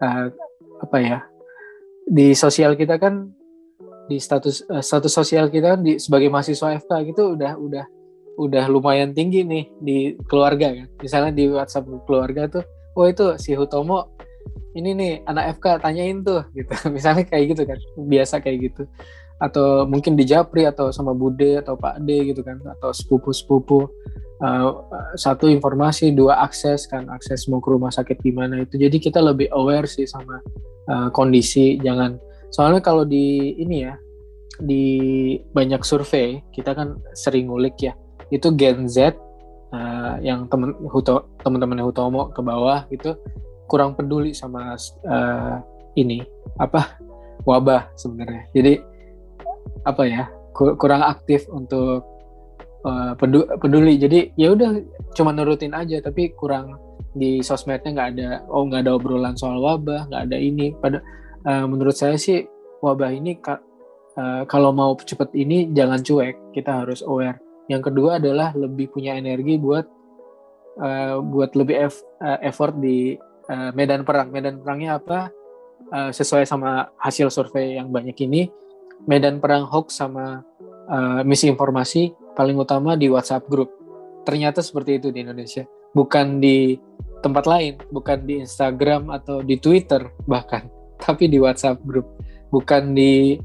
uh, 0.00 0.32
apa 0.80 0.96
ya 1.04 1.18
di 2.08 2.32
sosial 2.32 2.72
kita 2.80 2.96
kan 2.96 3.28
di 4.08 4.16
status 4.16 4.64
uh, 4.72 4.80
status 4.80 5.12
sosial 5.12 5.52
kita 5.52 5.76
kan 5.76 5.80
di 5.84 6.00
sebagai 6.00 6.32
mahasiswa 6.32 6.80
FK 6.80 7.12
gitu 7.12 7.36
udah 7.36 7.60
udah 7.60 7.84
udah 8.40 8.64
lumayan 8.72 9.12
tinggi 9.12 9.44
nih 9.44 9.68
di 9.82 10.16
keluarga 10.24 10.72
kan. 10.72 10.88
Misalnya 11.02 11.32
di 11.36 11.44
WhatsApp 11.50 11.90
keluarga 12.08 12.48
tuh, 12.48 12.64
oh 12.96 13.04
itu 13.04 13.36
si 13.36 13.52
Hutomo 13.52 14.16
ini 14.76 14.90
nih 14.94 15.12
anak 15.26 15.58
FK 15.58 15.82
tanyain 15.82 16.20
tuh 16.22 16.44
gitu. 16.52 16.72
Misalnya 16.96 17.24
kayak 17.26 17.44
gitu 17.56 17.62
kan, 17.66 17.78
biasa 17.96 18.40
kayak 18.40 18.58
gitu. 18.72 18.82
Atau 19.38 19.86
mungkin 19.86 20.18
di 20.18 20.26
Japri 20.26 20.66
atau 20.66 20.90
sama 20.90 21.14
Bude 21.14 21.62
atau 21.62 21.78
Pak 21.78 22.02
D 22.02 22.34
gitu 22.34 22.42
kan, 22.42 22.58
atau 22.78 22.90
sepupu-sepupu. 22.90 23.86
Uh, 24.38 24.70
satu 25.18 25.50
informasi, 25.50 26.14
dua 26.14 26.46
akses 26.46 26.86
kan, 26.86 27.10
akses 27.10 27.50
mau 27.50 27.58
ke 27.58 27.74
rumah 27.74 27.90
sakit 27.90 28.22
gimana 28.22 28.62
itu. 28.62 28.78
Jadi 28.78 29.02
kita 29.02 29.18
lebih 29.18 29.50
aware 29.50 29.90
sih 29.90 30.06
sama 30.06 30.38
uh, 30.86 31.10
kondisi, 31.10 31.74
jangan 31.82 32.22
soalnya 32.48 32.80
kalau 32.80 33.04
di 33.04 33.54
ini 33.60 33.84
ya 33.84 33.94
di 34.58 34.84
banyak 35.54 35.84
survei 35.86 36.42
kita 36.50 36.74
kan 36.74 36.98
sering 37.14 37.46
ngulik 37.46 37.78
ya 37.78 37.94
itu 38.34 38.50
Gen 38.58 38.90
Z 38.90 39.14
uh, 39.72 40.18
yang 40.20 40.50
temen 40.50 40.74
teman-teman 41.44 41.84
Hutomo 41.84 42.32
ke 42.34 42.40
bawah 42.42 42.84
gitu 42.90 43.14
kurang 43.68 43.92
peduli 43.94 44.32
sama 44.32 44.74
uh, 45.04 45.56
ini 45.94 46.24
apa 46.56 46.98
wabah 47.44 47.92
sebenarnya. 47.94 48.42
Jadi 48.56 48.74
apa 49.86 50.02
ya 50.08 50.24
kurang 50.56 51.04
aktif 51.06 51.46
untuk 51.52 52.02
uh, 52.82 53.12
peduli. 53.60 54.00
Jadi 54.00 54.34
ya 54.34 54.56
udah 54.56 54.80
cuma 55.14 55.30
nurutin 55.30 55.76
aja 55.76 56.00
tapi 56.02 56.32
kurang 56.34 56.80
di 57.14 57.40
sosmednya 57.40 57.94
nggak 57.94 58.10
ada 58.14 58.30
oh 58.52 58.68
nggak 58.68 58.84
ada 58.84 58.92
obrolan 58.94 59.34
soal 59.38 59.60
wabah 59.60 60.08
nggak 60.10 60.22
ada 60.32 60.36
ini. 60.40 60.74
Pada 60.74 60.98
uh, 61.46 61.66
menurut 61.68 61.94
saya 61.94 62.18
sih 62.18 62.42
wabah 62.80 63.12
ini 63.12 63.36
uh, 63.44 64.42
kalau 64.48 64.72
mau 64.74 64.96
cepet 64.96 65.30
ini 65.36 65.70
jangan 65.76 66.02
cuek. 66.02 66.56
Kita 66.56 66.82
harus 66.82 67.04
aware 67.04 67.38
yang 67.68 67.84
kedua 67.84 68.16
adalah 68.16 68.56
lebih 68.56 68.88
punya 68.90 69.14
energi 69.14 69.60
buat 69.60 69.84
uh, 70.80 71.20
buat 71.20 71.52
lebih 71.52 71.76
eff, 71.76 72.00
uh, 72.24 72.40
effort 72.40 72.74
di 72.80 73.14
uh, 73.48 73.70
medan 73.74 74.04
perang. 74.04 74.28
Medan 74.30 74.60
perangnya 74.60 75.00
apa? 75.00 75.32
Uh, 75.88 76.10
sesuai 76.12 76.44
sama 76.44 76.92
hasil 77.00 77.32
survei 77.32 77.80
yang 77.80 77.88
banyak 77.88 78.16
ini, 78.28 78.52
medan 79.08 79.40
perang 79.40 79.64
hoax 79.64 79.96
sama 79.96 80.44
uh, 80.90 81.22
misinformasi 81.24 82.12
paling 82.36 82.58
utama 82.60 82.94
di 82.98 83.08
WhatsApp 83.08 83.48
group. 83.48 83.72
Ternyata 84.28 84.60
seperti 84.60 85.00
itu 85.00 85.08
di 85.08 85.24
Indonesia, 85.24 85.64
bukan 85.96 86.42
di 86.42 86.76
tempat 87.24 87.48
lain, 87.48 87.80
bukan 87.88 88.28
di 88.28 88.44
Instagram 88.44 89.08
atau 89.10 89.40
di 89.40 89.56
Twitter 89.56 90.12
bahkan, 90.28 90.68
tapi 91.04 91.30
di 91.30 91.40
WhatsApp 91.40 91.80
group, 91.88 92.06
bukan 92.52 92.92
di 92.92 93.40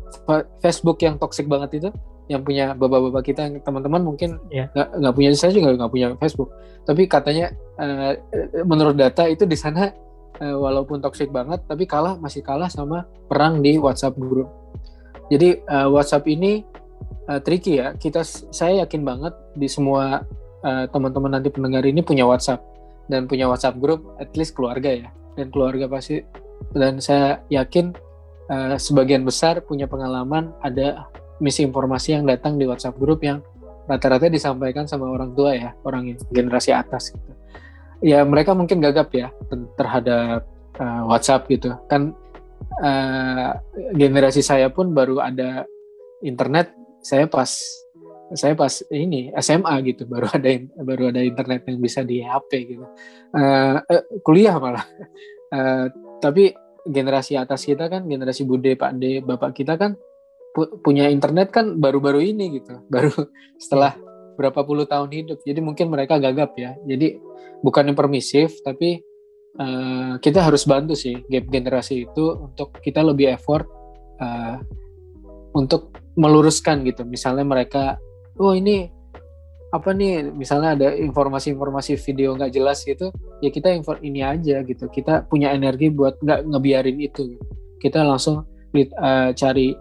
Facebook 0.60 1.00
yang 1.00 1.16
toxic 1.16 1.48
banget 1.48 1.80
itu, 1.80 1.90
yang 2.34 2.42
punya 2.42 2.74
bapak-bapak 2.74 3.24
kita 3.24 3.44
teman-teman 3.62 4.02
mungkin 4.02 4.42
iya. 4.50 4.68
nggak 4.74 4.88
yeah. 4.90 5.00
nggak 5.00 5.14
punya 5.14 5.30
saya 5.38 5.52
juga 5.54 5.70
nggak 5.78 5.92
punya 5.94 6.08
Facebook 6.18 6.50
tapi 6.84 7.06
katanya 7.06 7.54
uh, 7.78 8.18
menurut 8.66 8.98
data 8.98 9.30
itu 9.30 9.46
di 9.46 9.56
sana 9.56 9.94
uh, 10.42 10.58
walaupun 10.58 11.00
toxic 11.00 11.30
banget 11.30 11.62
tapi 11.70 11.86
kalah 11.86 12.18
masih 12.18 12.42
kalah 12.42 12.68
sama 12.68 13.06
perang 13.30 13.62
di 13.62 13.78
WhatsApp 13.78 14.18
group 14.18 14.50
jadi 15.30 15.62
uh, 15.70 15.88
WhatsApp 15.94 16.26
ini 16.28 16.66
uh, 17.30 17.40
tricky 17.40 17.80
ya 17.80 17.94
kita 17.96 18.26
saya 18.28 18.84
yakin 18.84 19.06
banget 19.06 19.34
di 19.54 19.70
semua 19.70 20.26
uh, 20.66 20.86
teman-teman 20.90 21.38
nanti 21.40 21.54
pendengar 21.54 21.86
ini 21.86 22.02
punya 22.02 22.26
WhatsApp 22.26 22.64
dan 23.08 23.28
punya 23.28 23.46
WhatsApp 23.46 23.78
group 23.80 24.16
at 24.18 24.32
least 24.34 24.58
keluarga 24.58 24.90
ya 24.90 25.10
dan 25.38 25.50
keluarga 25.54 25.86
pasti 25.90 26.24
dan 26.72 26.98
saya 27.04 27.44
yakin 27.52 27.92
uh, 28.48 28.76
sebagian 28.80 29.28
besar 29.28 29.60
punya 29.64 29.86
pengalaman 29.88 30.52
ada 30.64 31.08
misinformasi 31.42 32.20
yang 32.20 32.26
datang 32.28 32.60
di 32.60 32.66
WhatsApp 32.68 33.00
grup 33.00 33.24
yang 33.26 33.42
rata-rata 33.90 34.32
disampaikan 34.32 34.88
sama 34.88 35.10
orang 35.10 35.34
tua 35.36 35.56
ya, 35.56 35.72
orang 35.84 36.16
generasi 36.32 36.72
atas 36.72 37.12
gitu. 37.12 37.32
Ya 38.04 38.20
mereka 38.28 38.52
mungkin 38.52 38.84
gagap 38.84 39.16
ya 39.16 39.32
terhadap 39.80 40.44
uh, 40.80 41.04
WhatsApp 41.08 41.48
gitu. 41.48 41.72
Kan 41.88 42.16
uh, 42.84 43.50
generasi 43.96 44.44
saya 44.44 44.68
pun 44.72 44.92
baru 44.92 45.24
ada 45.24 45.68
internet 46.24 46.72
saya 47.04 47.28
pas 47.28 47.52
saya 48.34 48.56
pas 48.58 48.72
ini 48.90 49.30
SMA 49.38 49.76
gitu 49.94 50.08
baru 50.10 50.32
ada 50.38 50.50
baru 50.82 51.12
ada 51.14 51.22
internet 51.22 51.68
yang 51.70 51.78
bisa 51.84 52.02
di 52.02 52.24
HP 52.24 52.52
gitu 52.76 52.86
uh, 53.36 53.78
kuliah 54.26 54.58
malah 54.58 54.88
uh, 55.54 55.86
tapi 56.24 56.56
generasi 56.88 57.38
atas 57.40 57.68
kita 57.68 57.88
kan 57.88 58.08
generasi 58.08 58.44
bude 58.48 58.74
Pak 58.76 58.92
D 58.98 59.22
Bapak 59.22 59.52
kita 59.56 59.76
kan 59.80 59.96
pu 60.54 60.70
punya 60.86 61.10
internet 61.10 61.50
kan 61.50 61.82
baru-baru 61.82 62.22
ini 62.22 62.62
gitu, 62.62 62.80
baru 62.88 63.12
setelah 63.64 63.98
berapa 64.38 64.62
puluh 64.66 64.86
tahun 64.86 65.10
hidup. 65.10 65.42
Jadi 65.42 65.60
mungkin 65.60 65.90
mereka 65.90 66.22
gagap 66.22 66.54
ya. 66.58 66.78
Jadi 66.86 67.18
bukan 67.66 67.90
yang 67.90 67.98
permisif, 67.98 68.62
tapi 68.62 69.02
uh, 69.58 70.18
kita 70.22 70.46
harus 70.46 70.66
bantu 70.70 70.94
sih 70.94 71.22
gap 71.30 71.50
generasi 71.50 72.06
itu 72.10 72.26
untuk 72.38 72.78
kita 72.82 73.02
lebih 73.02 73.34
effort 73.34 73.66
uh, 74.22 74.58
untuk 75.54 75.94
meluruskan 76.18 76.86
gitu. 76.86 77.06
Misalnya 77.06 77.46
mereka, 77.46 77.98
oh 78.38 78.54
ini 78.54 78.90
apa 79.74 79.90
nih 79.90 80.30
misalnya 80.30 80.78
ada 80.78 80.88
informasi-informasi 80.94 81.98
video 81.98 82.38
nggak 82.38 82.54
jelas 82.54 82.86
gitu 82.86 83.10
ya 83.42 83.50
kita 83.50 83.74
info 83.74 83.98
ini 84.06 84.22
aja 84.22 84.62
gitu 84.62 84.86
kita 84.86 85.26
punya 85.26 85.50
energi 85.50 85.90
buat 85.90 86.22
nggak 86.22 86.46
ngebiarin 86.46 87.02
itu 87.02 87.42
kita 87.82 88.06
langsung 88.06 88.46
uh, 88.46 89.34
cari 89.34 89.74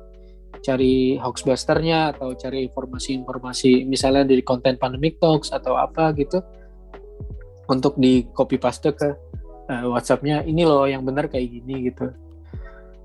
cari 0.62 1.18
hoaxbusternya 1.18 2.14
atau 2.16 2.38
cari 2.38 2.70
informasi-informasi 2.70 3.84
misalnya 3.84 4.22
dari 4.22 4.46
konten 4.46 4.78
pandemic 4.78 5.18
talks 5.18 5.50
atau 5.50 5.74
apa 5.74 6.14
gitu 6.14 6.38
untuk 7.66 7.98
di 7.98 8.26
copy 8.30 8.56
paste 8.62 8.94
ke 8.94 9.08
uh, 9.70 9.86
WhatsAppnya 9.90 10.46
ini 10.46 10.62
loh 10.62 10.86
yang 10.86 11.02
benar 11.02 11.26
kayak 11.26 11.50
gini 11.50 11.90
gitu. 11.90 12.14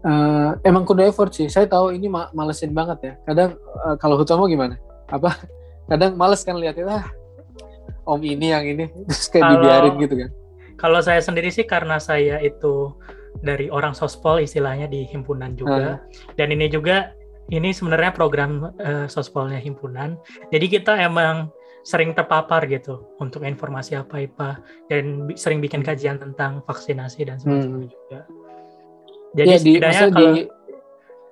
Uh, 0.06 0.54
emang 0.62 0.86
kudu 0.86 1.04
effort 1.10 1.34
sih. 1.34 1.50
Saya 1.50 1.66
tahu 1.66 1.92
ini 1.92 2.08
ma 2.08 2.30
malesin 2.32 2.72
banget 2.72 2.98
ya. 3.02 3.14
Kadang 3.26 3.58
uh, 3.84 3.96
kalau 3.98 4.22
Hutomo 4.22 4.46
gimana? 4.46 4.78
Apa? 5.10 5.34
Kadang 5.90 6.20
males 6.20 6.46
kan 6.46 6.60
lihatnya 6.60 7.02
ah 7.02 7.06
om 8.06 8.22
ini 8.22 8.54
yang 8.54 8.66
ini. 8.66 8.86
Terus 9.10 9.28
kayak 9.34 9.44
kalau, 9.44 9.54
dibiarin 9.58 9.96
gitu 9.98 10.16
kan. 10.16 10.32
kalau 10.78 11.00
saya 11.02 11.22
sendiri 11.26 11.50
sih 11.50 11.66
karena 11.66 11.98
saya 11.98 12.38
itu 12.38 12.94
dari 13.42 13.70
orang 13.70 13.94
sospol 13.94 14.42
istilahnya 14.42 14.90
di 14.90 15.06
himpunan 15.10 15.54
juga 15.54 15.98
hmm. 15.98 16.38
dan 16.38 16.48
ini 16.54 16.70
juga 16.70 17.14
ini 17.52 17.70
sebenarnya 17.72 18.12
program 18.14 18.74
uh, 18.78 19.06
sospolnya 19.08 19.60
himpunan 19.62 20.16
jadi 20.52 20.66
kita 20.80 20.94
emang 21.04 21.52
sering 21.88 22.12
terpapar 22.12 22.68
gitu 22.68 23.16
untuk 23.24 23.48
informasi 23.48 23.96
apa 23.96 24.20
apa 24.20 24.60
dan 24.92 25.32
sering 25.40 25.64
bikin 25.64 25.80
kajian 25.80 26.20
tentang 26.20 26.60
vaksinasi 26.68 27.24
dan 27.24 27.40
sebagainya 27.40 27.88
hmm. 27.88 27.92
juga 27.92 28.20
jadi 29.36 29.48
ya, 29.56 29.58
di, 29.60 29.72
kalau 29.80 30.10
di, 30.12 30.28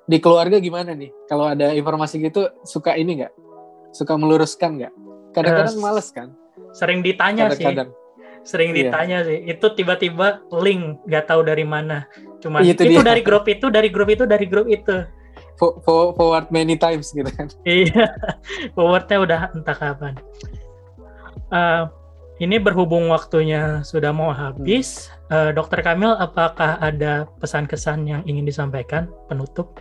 di 0.08 0.18
keluarga 0.24 0.58
gimana 0.64 0.96
nih 0.96 1.12
kalau 1.28 1.52
ada 1.52 1.76
informasi 1.76 2.24
gitu 2.24 2.48
suka 2.64 2.96
ini 2.96 3.24
nggak 3.24 3.34
suka 3.96 4.20
meluruskan 4.20 4.84
nggak? 4.84 4.94
Kadang-kadang 5.32 5.76
uh, 5.80 5.84
males 5.88 6.08
kan? 6.12 6.36
Sering 6.76 7.00
ditanya 7.00 7.48
Kadang 7.48 7.64
-kadang. 7.64 7.90
sih. 7.96 8.04
Sering 8.46 8.70
iya. 8.76 8.92
ditanya 8.92 9.18
sih. 9.24 9.40
Itu 9.48 9.72
tiba-tiba 9.72 10.44
link 10.52 11.00
nggak 11.08 11.26
tahu 11.32 11.48
dari 11.48 11.64
mana. 11.64 12.04
Cuma 12.44 12.60
itu, 12.60 12.84
itu 12.84 13.00
dari 13.00 13.24
grup 13.24 13.48
itu, 13.48 13.72
dari 13.72 13.88
grup 13.88 14.12
itu, 14.12 14.28
dari 14.28 14.46
grup 14.46 14.68
itu. 14.68 15.08
For, 15.56 15.80
for, 15.88 16.12
forward 16.20 16.52
many 16.52 16.76
times 16.76 17.16
gitu 17.16 17.28
kan? 17.32 17.48
iya, 17.64 18.12
forwardnya 18.76 19.18
udah 19.24 19.40
entah 19.56 19.78
kapan. 19.78 20.14
Uh, 21.48 21.88
ini 22.44 22.60
berhubung 22.60 23.08
waktunya 23.08 23.80
sudah 23.88 24.12
mau 24.12 24.36
habis, 24.36 25.08
hmm. 25.32 25.32
uh, 25.32 25.52
Dokter 25.56 25.80
Kamil, 25.80 26.12
apakah 26.20 26.76
ada 26.84 27.32
pesan-kesan 27.40 28.04
yang 28.04 28.22
ingin 28.28 28.44
disampaikan 28.44 29.08
penutup? 29.32 29.80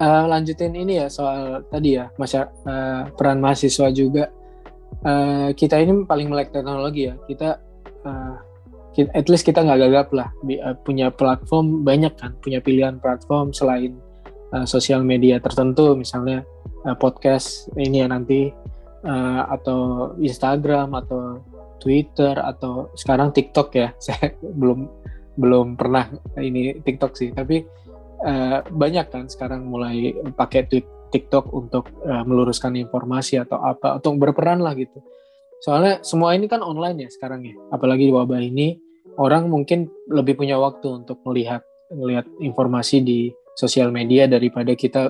uh, 0.00 0.24
lanjutin 0.28 0.74
ini 0.74 1.02
ya 1.02 1.06
soal 1.10 1.62
tadi 1.68 1.98
ya 1.98 2.10
masa 2.18 2.50
uh, 2.66 3.10
peran 3.14 3.38
mahasiswa 3.38 3.88
juga 3.94 4.30
uh, 5.04 5.50
kita 5.54 5.78
ini 5.78 6.04
paling 6.06 6.30
melek 6.30 6.50
teknologi 6.50 7.10
ya 7.12 7.14
kita 7.28 7.60
uh, 8.06 8.36
at 8.98 9.26
least 9.26 9.46
kita 9.46 9.62
nggak 9.62 9.80
gagap 9.90 10.08
lah. 10.14 10.28
Uh, 10.46 10.76
punya 10.86 11.10
platform 11.10 11.82
banyak 11.82 12.14
kan 12.14 12.34
punya 12.40 12.62
pilihan 12.62 13.02
platform 13.02 13.50
selain 13.50 13.98
uh, 14.54 14.66
sosial 14.66 15.02
media 15.02 15.42
tertentu 15.42 15.98
misalnya 15.98 16.46
uh, 16.86 16.96
podcast 16.96 17.66
ini 17.74 18.04
ya 18.04 18.08
nanti 18.10 18.54
uh, 19.04 19.42
atau 19.50 20.12
Instagram 20.18 20.94
atau 20.94 21.42
Twitter 21.82 22.32
atau 22.38 22.88
sekarang 22.96 23.34
TikTok 23.34 23.68
ya. 23.74 23.88
Saya 24.04 24.32
belum 24.40 24.88
belum 25.34 25.74
pernah 25.74 26.08
ini 26.38 26.78
TikTok 26.80 27.12
sih. 27.18 27.34
Tapi 27.34 27.66
uh, 28.24 28.58
banyak 28.64 29.06
kan 29.10 29.26
sekarang 29.26 29.66
mulai 29.66 30.14
pakai 30.32 30.70
TikTok 31.10 31.50
untuk 31.52 31.90
uh, 32.06 32.22
meluruskan 32.22 32.74
informasi 32.78 33.42
atau 33.42 33.60
apa 33.60 33.98
atau 33.98 34.14
berperan 34.16 34.62
lah 34.62 34.72
gitu. 34.78 35.02
Soalnya 35.64 36.04
semua 36.04 36.36
ini 36.36 36.44
kan 36.44 36.60
online 36.60 37.08
ya 37.08 37.10
sekarang 37.10 37.40
ya. 37.48 37.56
Apalagi 37.72 38.04
di 38.04 38.12
wabah 38.12 38.36
ini 38.36 38.76
orang 39.16 39.48
mungkin 39.48 39.88
lebih 40.12 40.36
punya 40.36 40.60
waktu 40.60 41.00
untuk 41.04 41.24
melihat 41.24 41.64
melihat 41.88 42.28
informasi 42.44 43.00
di 43.00 43.32
sosial 43.56 43.88
media 43.88 44.28
daripada 44.28 44.76
kita 44.76 45.08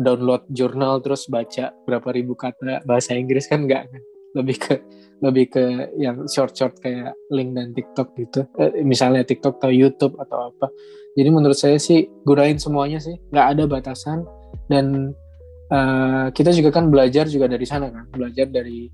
download 0.00 0.48
jurnal 0.48 1.04
terus 1.04 1.28
baca 1.28 1.76
berapa 1.84 2.08
ribu 2.08 2.32
kata 2.32 2.80
bahasa 2.88 3.12
Inggris 3.12 3.44
kan 3.44 3.68
enggak 3.68 3.92
kan? 3.92 4.02
Lebih 4.32 4.56
ke 4.56 4.74
lebih 5.20 5.44
ke 5.52 5.64
yang 6.00 6.24
short 6.24 6.56
short 6.56 6.80
kayak 6.80 7.12
link 7.28 7.52
dan 7.52 7.76
TikTok 7.76 8.16
gitu. 8.16 8.48
Eh, 8.56 8.80
misalnya 8.80 9.28
TikTok 9.28 9.60
atau 9.60 9.68
YouTube 9.68 10.16
atau 10.16 10.48
apa. 10.48 10.72
Jadi 11.12 11.28
menurut 11.28 11.58
saya 11.60 11.76
sih 11.76 12.08
gunain 12.24 12.56
semuanya 12.56 12.96
sih, 12.96 13.20
nggak 13.28 13.46
ada 13.52 13.64
batasan. 13.68 14.24
Dan 14.72 15.12
uh, 15.68 16.32
kita 16.32 16.48
juga 16.56 16.72
kan 16.72 16.88
belajar 16.88 17.28
juga 17.28 17.44
dari 17.44 17.68
sana 17.68 17.92
kan, 17.92 18.08
belajar 18.08 18.48
dari 18.48 18.88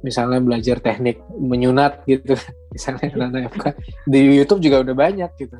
misalnya 0.00 0.40
belajar 0.40 0.80
teknik 0.80 1.20
menyunat 1.36 2.04
gitu 2.08 2.36
misalnya 2.74 3.08
anak 3.16 3.52
FK 3.52 3.66
di 4.08 4.20
YouTube 4.40 4.60
juga 4.64 4.84
udah 4.84 4.96
banyak 4.96 5.30
gitu. 5.36 5.56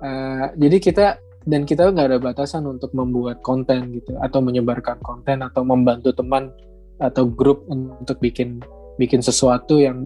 Uh, 0.00 0.48
jadi 0.56 0.76
kita 0.80 1.06
dan 1.48 1.64
kita 1.64 1.88
nggak 1.88 2.08
ada 2.12 2.18
batasan 2.20 2.68
untuk 2.68 2.92
membuat 2.92 3.40
konten 3.40 3.96
gitu 3.96 4.16
atau 4.20 4.44
menyebarkan 4.44 5.00
konten 5.00 5.40
atau 5.40 5.64
membantu 5.64 6.12
teman 6.12 6.52
atau 7.00 7.24
grup 7.24 7.64
untuk 7.68 8.20
bikin 8.20 8.60
bikin 9.00 9.24
sesuatu 9.24 9.80
yang 9.80 10.04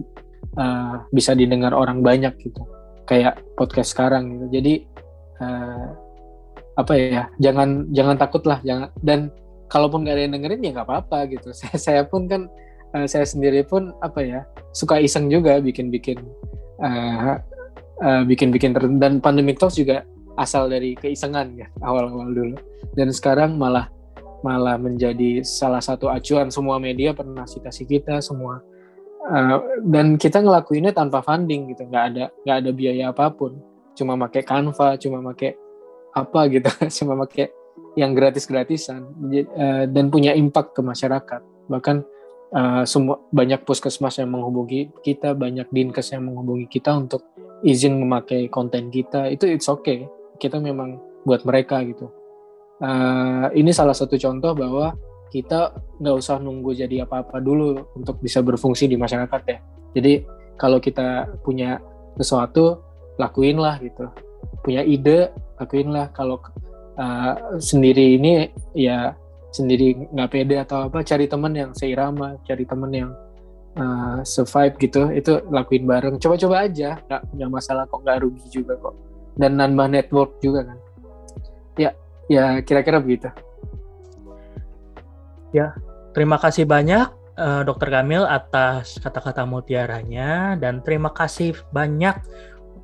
uh, 0.55 1.03
bisa 1.11 1.35
didengar 1.35 1.75
orang 1.75 1.99
banyak 1.99 2.31
gitu. 2.39 2.63
Kayak 3.03 3.43
podcast 3.59 3.91
sekarang 3.91 4.31
gitu. 4.31 4.45
Jadi 4.59 4.73
uh, 5.43 5.87
apa 6.75 6.93
ya 6.95 7.23
jangan 7.39 7.87
jangan 7.91 8.15
takut 8.19 8.43
lah 8.43 8.59
jangan 8.63 8.91
dan 8.99 9.31
kalaupun 9.71 10.03
nggak 10.03 10.15
ada 10.15 10.23
yang 10.27 10.33
dengerin 10.39 10.65
ya 10.65 10.71
nggak 10.79 10.87
apa-apa 10.87 11.19
gitu. 11.31 11.51
Saya 11.59 11.75
saya 11.75 12.01
pun 12.07 12.31
kan 12.31 12.47
uh, 12.93 13.07
saya 13.09 13.25
sendiri 13.25 13.65
pun 13.65 13.95
apa 14.05 14.21
ya 14.21 14.41
suka 14.75 15.01
iseng 15.01 15.31
juga 15.31 15.57
bikin 15.63 15.89
bikin 15.89 16.21
uh, 16.83 17.39
uh, 18.03 18.21
bikin 18.27 18.51
bikin 18.51 18.75
dan 18.99 19.23
pandemic 19.23 19.57
talks 19.57 19.79
juga 19.79 20.03
asal 20.35 20.67
dari 20.67 20.95
keisengan 20.99 21.55
ya 21.55 21.67
awal-awal 21.83 22.31
dulu. 22.31 22.57
Dan 22.95 23.11
sekarang 23.11 23.55
malah 23.55 23.87
malah 24.43 24.77
menjadi 24.77 25.41
salah 25.41 25.81
satu 25.81 26.11
acuan 26.11 26.51
semua 26.51 26.77
media 26.77 27.15
pernah 27.15 27.47
citasi 27.47 27.87
kita 27.87 28.19
semua. 28.19 28.59
Uh, 29.25 29.81
dan 29.89 30.21
kita 30.21 30.37
ngelakuinnya 30.37 30.93
tanpa 30.93 31.25
funding 31.25 31.73
gitu 31.73 31.81
nggak 31.89 32.05
ada 32.13 32.25
nggak 32.45 32.57
ada 32.61 32.71
biaya 32.75 33.03
apa 33.09 33.31
pun. 33.31 33.57
Cuma 33.95 34.19
pakai 34.19 34.43
Canva 34.43 34.99
cuma 34.99 35.23
pakai 35.33 35.55
apa 36.15 36.39
gitu 36.51 36.69
cuma 37.01 37.13
pakai 37.25 37.49
yang 37.95 38.11
gratis-gratisan. 38.11 39.01
Uh, 39.55 39.87
dan 39.89 40.11
punya 40.11 40.35
impact 40.35 40.75
ke 40.75 40.81
masyarakat. 40.83 41.41
Bahkan 41.71 41.97
uh, 42.53 42.83
semua 42.85 43.21
banyak 43.33 43.63
puskesmas 43.65 44.21
yang 44.21 44.33
menghubungi 44.35 44.91
kita 45.01 45.33
banyak 45.33 45.65
dinkes 45.71 46.13
yang 46.13 46.27
menghubungi 46.29 46.69
kita 46.69 46.93
untuk 46.93 47.25
izin 47.65 47.97
memakai 47.97 48.51
konten 48.51 48.93
kita. 48.93 49.31
Itu 49.31 49.49
it's 49.49 49.71
okay. 49.71 50.05
Kita 50.37 50.59
memang 50.59 50.99
buat 51.25 51.47
mereka 51.47 51.81
gitu. 51.87 52.11
Uh, 52.83 53.47
ini 53.55 53.71
salah 53.71 53.95
satu 53.95 54.19
contoh 54.19 54.51
bahwa 54.51 54.93
kita 55.31 55.73
nggak 55.99 56.15
usah 56.15 56.37
nunggu 56.39 56.75
jadi 56.75 57.07
apa-apa 57.07 57.39
dulu 57.39 57.95
untuk 57.95 58.19
bisa 58.19 58.43
berfungsi 58.43 58.85
di 58.91 58.99
masyarakat 58.99 59.41
ya. 59.47 59.59
Jadi 59.95 60.13
kalau 60.59 60.79
kita 60.79 61.39
punya 61.43 61.79
sesuatu 62.19 62.83
lakuin 63.19 63.59
lah 63.59 63.79
gitu. 63.79 64.11
Punya 64.61 64.83
ide 64.83 65.31
lakuin 65.59 65.91
lah 65.91 66.11
kalau 66.11 66.39
uh, 66.99 67.59
sendiri 67.59 68.19
ini 68.19 68.51
ya 68.75 69.15
sendiri 69.55 70.11
nggak 70.11 70.29
pede 70.29 70.55
atau 70.59 70.91
apa 70.91 70.99
cari 71.07 71.25
teman 71.31 71.55
yang 71.55 71.71
seirama 71.71 72.35
cari 72.43 72.67
teman 72.67 72.91
yang 72.91 73.11
uh, 73.79 74.19
survive 74.27 74.75
gitu 74.79 75.11
itu 75.15 75.39
lakuin 75.47 75.87
bareng. 75.87 76.15
Coba-coba 76.19 76.67
aja 76.67 76.99
nggak 77.07 77.21
nggak 77.39 77.49
masalah 77.51 77.83
kok 77.87 78.03
nggak 78.03 78.19
rugi 78.19 78.45
juga 78.51 78.75
kok. 78.79 78.95
Dan 79.35 79.59
nambah 79.59 79.87
network 79.91 80.39
juga 80.43 80.67
kan. 80.67 80.77
Ya 81.79 81.91
ya 82.27 82.59
kira-kira 82.59 82.99
begitu. 82.99 83.31
Ya 85.55 85.71
terima 86.11 86.35
kasih 86.35 86.67
banyak 86.67 87.07
uh, 87.39 87.63
Dokter 87.63 87.91
Kamil 87.91 88.27
atas 88.27 88.99
kata-kata 88.99 89.47
mutiaranya. 89.47 90.59
Dan 90.59 90.83
terima 90.83 91.11
kasih 91.11 91.55
banyak 91.71 92.15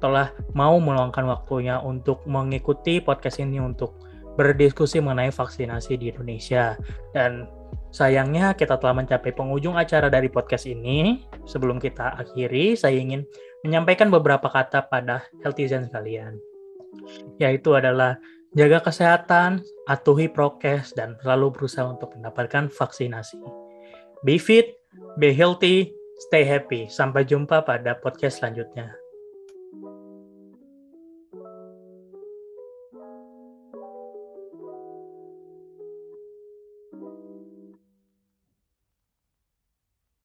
telah 0.01 0.34
mau 0.57 0.82
meluangkan 0.82 1.30
waktunya 1.30 1.78
untuk 1.78 2.26
mengikuti 2.26 2.97
podcast 2.99 3.38
ini 3.38 3.61
untuk 3.61 3.93
berdiskusi 4.36 5.03
mengenai 5.03 5.34
vaksinasi 5.34 5.99
di 5.99 6.11
Indonesia. 6.11 6.75
Dan 7.11 7.47
sayangnya 7.91 8.55
kita 8.55 8.79
telah 8.79 9.03
mencapai 9.03 9.36
penghujung 9.36 9.75
acara 9.75 10.07
dari 10.07 10.32
podcast 10.32 10.67
ini. 10.67 11.25
Sebelum 11.47 11.82
kita 11.82 12.15
akhiri, 12.19 12.75
saya 12.75 12.95
ingin 12.95 13.27
menyampaikan 13.65 14.07
beberapa 14.07 14.47
kata 14.47 14.88
pada 14.88 15.25
healthizen 15.43 15.88
sekalian. 15.89 16.38
Yaitu 17.39 17.75
adalah 17.75 18.19
jaga 18.53 18.84
kesehatan, 18.84 19.63
atuhi 19.88 20.27
prokes, 20.27 20.91
dan 20.95 21.15
selalu 21.23 21.55
berusaha 21.55 21.88
untuk 21.88 22.11
mendapatkan 22.15 22.67
vaksinasi. 22.67 23.39
Be 24.27 24.38
fit, 24.38 24.77
be 25.17 25.34
healthy, 25.34 25.89
stay 26.29 26.45
happy. 26.45 26.86
Sampai 26.91 27.25
jumpa 27.25 27.63
pada 27.63 27.97
podcast 27.97 28.43
selanjutnya. 28.43 29.00